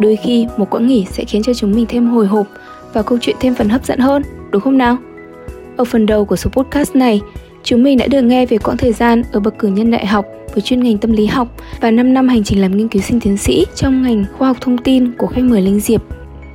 Đôi 0.00 0.16
khi 0.16 0.46
một 0.56 0.70
quãng 0.70 0.86
nghỉ 0.86 1.06
sẽ 1.10 1.24
khiến 1.24 1.42
cho 1.42 1.54
chúng 1.54 1.72
mình 1.72 1.86
thêm 1.88 2.06
hồi 2.06 2.26
hộp 2.26 2.46
và 2.92 3.02
câu 3.02 3.18
chuyện 3.20 3.36
thêm 3.40 3.54
phần 3.54 3.68
hấp 3.68 3.84
dẫn 3.84 3.98
hơn, 3.98 4.22
đúng 4.50 4.62
không 4.62 4.78
nào? 4.78 4.96
Ở 5.76 5.84
phần 5.84 6.06
đầu 6.06 6.24
của 6.24 6.36
số 6.36 6.50
podcast 6.50 6.96
này, 6.96 7.20
chúng 7.62 7.82
mình 7.82 7.98
đã 7.98 8.06
được 8.06 8.22
nghe 8.22 8.46
về 8.46 8.58
quãng 8.58 8.76
thời 8.76 8.92
gian 8.92 9.22
ở 9.32 9.40
bậc 9.40 9.58
cử 9.58 9.68
nhân 9.68 9.90
đại 9.90 10.06
học 10.06 10.26
với 10.54 10.62
chuyên 10.62 10.82
ngành 10.82 10.98
tâm 10.98 11.12
lý 11.12 11.26
học 11.26 11.48
và 11.80 11.90
5 11.90 12.14
năm 12.14 12.28
hành 12.28 12.44
trình 12.44 12.60
làm 12.60 12.76
nghiên 12.76 12.88
cứu 12.88 13.02
sinh 13.02 13.20
tiến 13.20 13.36
sĩ 13.36 13.66
trong 13.74 14.02
ngành 14.02 14.24
khoa 14.38 14.48
học 14.48 14.56
thông 14.60 14.78
tin 14.78 15.12
của 15.18 15.26
khách 15.26 15.44
mời 15.44 15.62
Linh 15.62 15.80
Diệp. 15.80 16.02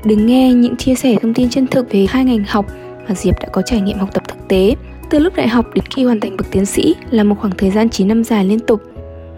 Đừng 0.06 0.26
nghe 0.26 0.54
những 0.54 0.76
chia 0.76 0.96
sẻ 0.96 1.16
thông 1.22 1.34
tin 1.34 1.50
chân 1.50 1.68
thực 1.68 1.92
về 1.92 2.06
hai 2.10 2.26
ngành 2.26 2.44
học 2.48 2.66
và 3.12 3.16
Diệp 3.16 3.40
đã 3.40 3.48
có 3.52 3.62
trải 3.62 3.82
nghiệm 3.82 3.98
học 3.98 4.10
tập 4.14 4.24
thực 4.28 4.48
tế 4.48 4.76
từ 5.10 5.20
lúc 5.20 5.36
đại 5.36 5.48
học 5.48 5.66
đến 5.74 5.84
khi 5.96 6.04
hoàn 6.04 6.20
thành 6.20 6.38
bậc 6.38 6.52
tiến 6.52 6.66
sĩ 6.66 6.96
là 7.10 7.24
một 7.24 7.36
khoảng 7.40 7.54
thời 7.58 7.72
gian 7.72 7.90
9 7.90 8.08
năm 8.08 8.24
dài 8.24 8.46
liên 8.46 8.60
tục. 8.60 8.82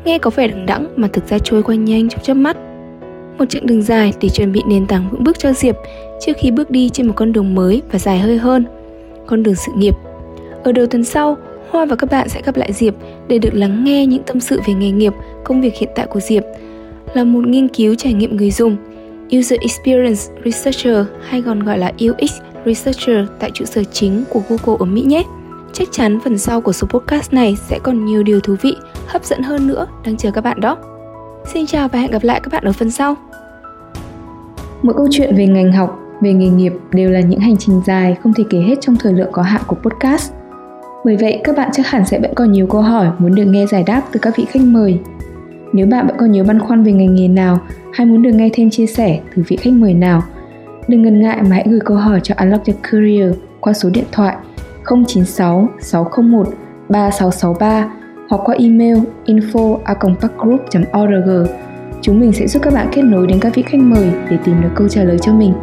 Nghe 0.05 0.17
có 0.17 0.29
vẻ 0.29 0.47
đằng 0.47 0.65
đẵng 0.65 0.87
mà 0.95 1.07
thực 1.07 1.27
ra 1.27 1.37
trôi 1.39 1.63
qua 1.63 1.75
nhanh 1.75 2.09
trong 2.09 2.21
chớp 2.21 2.33
mắt. 2.33 2.57
Một 3.37 3.45
chặng 3.49 3.65
đường 3.65 3.81
dài 3.81 4.13
để 4.21 4.29
chuẩn 4.29 4.51
bị 4.51 4.61
nền 4.67 4.87
tảng 4.87 5.09
vững 5.09 5.23
bước 5.23 5.39
cho 5.39 5.53
Diệp 5.53 5.75
trước 6.21 6.33
khi 6.37 6.51
bước 6.51 6.71
đi 6.71 6.89
trên 6.89 7.07
một 7.07 7.13
con 7.15 7.33
đường 7.33 7.55
mới 7.55 7.81
và 7.91 7.99
dài 7.99 8.19
hơi 8.19 8.37
hơn, 8.37 8.65
con 9.27 9.43
đường 9.43 9.55
sự 9.55 9.71
nghiệp. 9.75 9.95
Ở 10.63 10.71
đầu 10.71 10.85
tuần 10.85 11.03
sau, 11.03 11.37
Hoa 11.69 11.85
và 11.85 11.95
các 11.95 12.11
bạn 12.11 12.29
sẽ 12.29 12.41
gặp 12.45 12.57
lại 12.57 12.73
Diệp 12.73 12.93
để 13.27 13.39
được 13.39 13.53
lắng 13.53 13.83
nghe 13.83 14.05
những 14.05 14.23
tâm 14.23 14.39
sự 14.39 14.59
về 14.67 14.73
nghề 14.73 14.91
nghiệp, 14.91 15.13
công 15.43 15.61
việc 15.61 15.73
hiện 15.79 15.89
tại 15.95 16.07
của 16.07 16.19
Diệp. 16.19 16.43
Là 17.13 17.23
một 17.23 17.47
nghiên 17.47 17.67
cứu 17.67 17.95
trải 17.95 18.13
nghiệm 18.13 18.37
người 18.37 18.51
dùng, 18.51 18.77
User 19.37 19.59
Experience 19.59 20.21
Researcher 20.45 21.05
hay 21.29 21.41
còn 21.41 21.63
gọi 21.63 21.77
là 21.77 21.91
UX 22.05 22.52
Researcher 22.65 23.27
tại 23.39 23.51
trụ 23.53 23.65
sở 23.65 23.83
chính 23.83 24.23
của 24.29 24.41
Google 24.49 24.77
ở 24.79 24.85
Mỹ 24.85 25.01
nhé. 25.01 25.23
Chắc 25.73 25.87
chắn 25.91 26.19
phần 26.23 26.37
sau 26.37 26.61
của 26.61 26.71
số 26.71 26.87
podcast 26.87 27.33
này 27.33 27.57
sẽ 27.69 27.79
còn 27.83 28.05
nhiều 28.05 28.23
điều 28.23 28.39
thú 28.39 28.55
vị, 28.61 28.75
hấp 29.07 29.25
dẫn 29.25 29.43
hơn 29.43 29.67
nữa 29.67 29.87
đang 30.05 30.17
chờ 30.17 30.31
các 30.31 30.43
bạn 30.43 30.61
đó. 30.61 30.77
Xin 31.53 31.65
chào 31.65 31.87
và 31.87 31.99
hẹn 31.99 32.11
gặp 32.11 32.23
lại 32.23 32.39
các 32.43 32.53
bạn 32.53 32.63
ở 32.63 32.71
phần 32.71 32.91
sau. 32.91 33.15
Mỗi 34.81 34.93
câu 34.93 35.07
chuyện 35.11 35.35
về 35.35 35.47
ngành 35.47 35.71
học, 35.71 35.99
về 36.21 36.33
nghề 36.33 36.49
nghiệp 36.49 36.73
đều 36.91 37.11
là 37.11 37.19
những 37.19 37.39
hành 37.39 37.57
trình 37.57 37.81
dài 37.85 38.17
không 38.23 38.33
thể 38.33 38.43
kể 38.49 38.59
hết 38.59 38.75
trong 38.81 38.95
thời 38.95 39.13
lượng 39.13 39.29
có 39.31 39.41
hạn 39.41 39.61
của 39.67 39.75
podcast. 39.75 40.33
Bởi 41.05 41.17
vậy, 41.17 41.41
các 41.43 41.57
bạn 41.57 41.69
chắc 41.73 41.87
hẳn 41.87 42.05
sẽ 42.05 42.19
vẫn 42.19 42.33
còn 42.35 42.51
nhiều 42.51 42.67
câu 42.67 42.81
hỏi 42.81 43.07
muốn 43.19 43.35
được 43.35 43.45
nghe 43.45 43.65
giải 43.65 43.83
đáp 43.87 44.01
từ 44.11 44.19
các 44.19 44.37
vị 44.37 44.45
khách 44.49 44.61
mời. 44.63 44.99
Nếu 45.73 45.87
bạn 45.87 46.07
vẫn 46.07 46.17
còn 46.19 46.31
nhiều 46.31 46.43
băn 46.43 46.59
khoăn 46.59 46.83
về 46.83 46.91
ngành 46.91 47.15
nghề 47.15 47.27
nào 47.27 47.59
hay 47.93 48.05
muốn 48.05 48.21
được 48.21 48.31
nghe 48.31 48.49
thêm 48.53 48.69
chia 48.69 48.85
sẻ 48.85 49.19
từ 49.35 49.43
vị 49.47 49.57
khách 49.57 49.73
mời 49.73 49.93
nào 49.93 50.23
Đừng 50.87 51.01
ngần 51.01 51.21
ngại 51.21 51.41
mà 51.41 51.55
hãy 51.55 51.65
gửi 51.69 51.79
câu 51.85 51.97
hỏi 51.97 52.19
cho 52.23 52.35
Unlock 52.37 52.67
Your 52.67 52.79
Career 52.91 53.33
qua 53.59 53.73
số 53.73 53.89
điện 53.89 54.05
thoại 54.11 54.35
096 55.07 55.67
601 55.79 56.47
3663 56.89 57.91
hoặc 58.29 58.41
qua 58.45 58.55
email 58.59 58.97
info 59.25 59.77
org 61.03 61.49
Chúng 62.01 62.19
mình 62.19 62.33
sẽ 62.33 62.47
giúp 62.47 62.63
các 62.63 62.73
bạn 62.73 62.87
kết 62.91 63.01
nối 63.01 63.27
đến 63.27 63.39
các 63.39 63.55
vị 63.55 63.63
khách 63.65 63.81
mời 63.81 64.11
để 64.29 64.37
tìm 64.43 64.61
được 64.61 64.69
câu 64.75 64.87
trả 64.87 65.03
lời 65.03 65.17
cho 65.21 65.33
mình. 65.33 65.53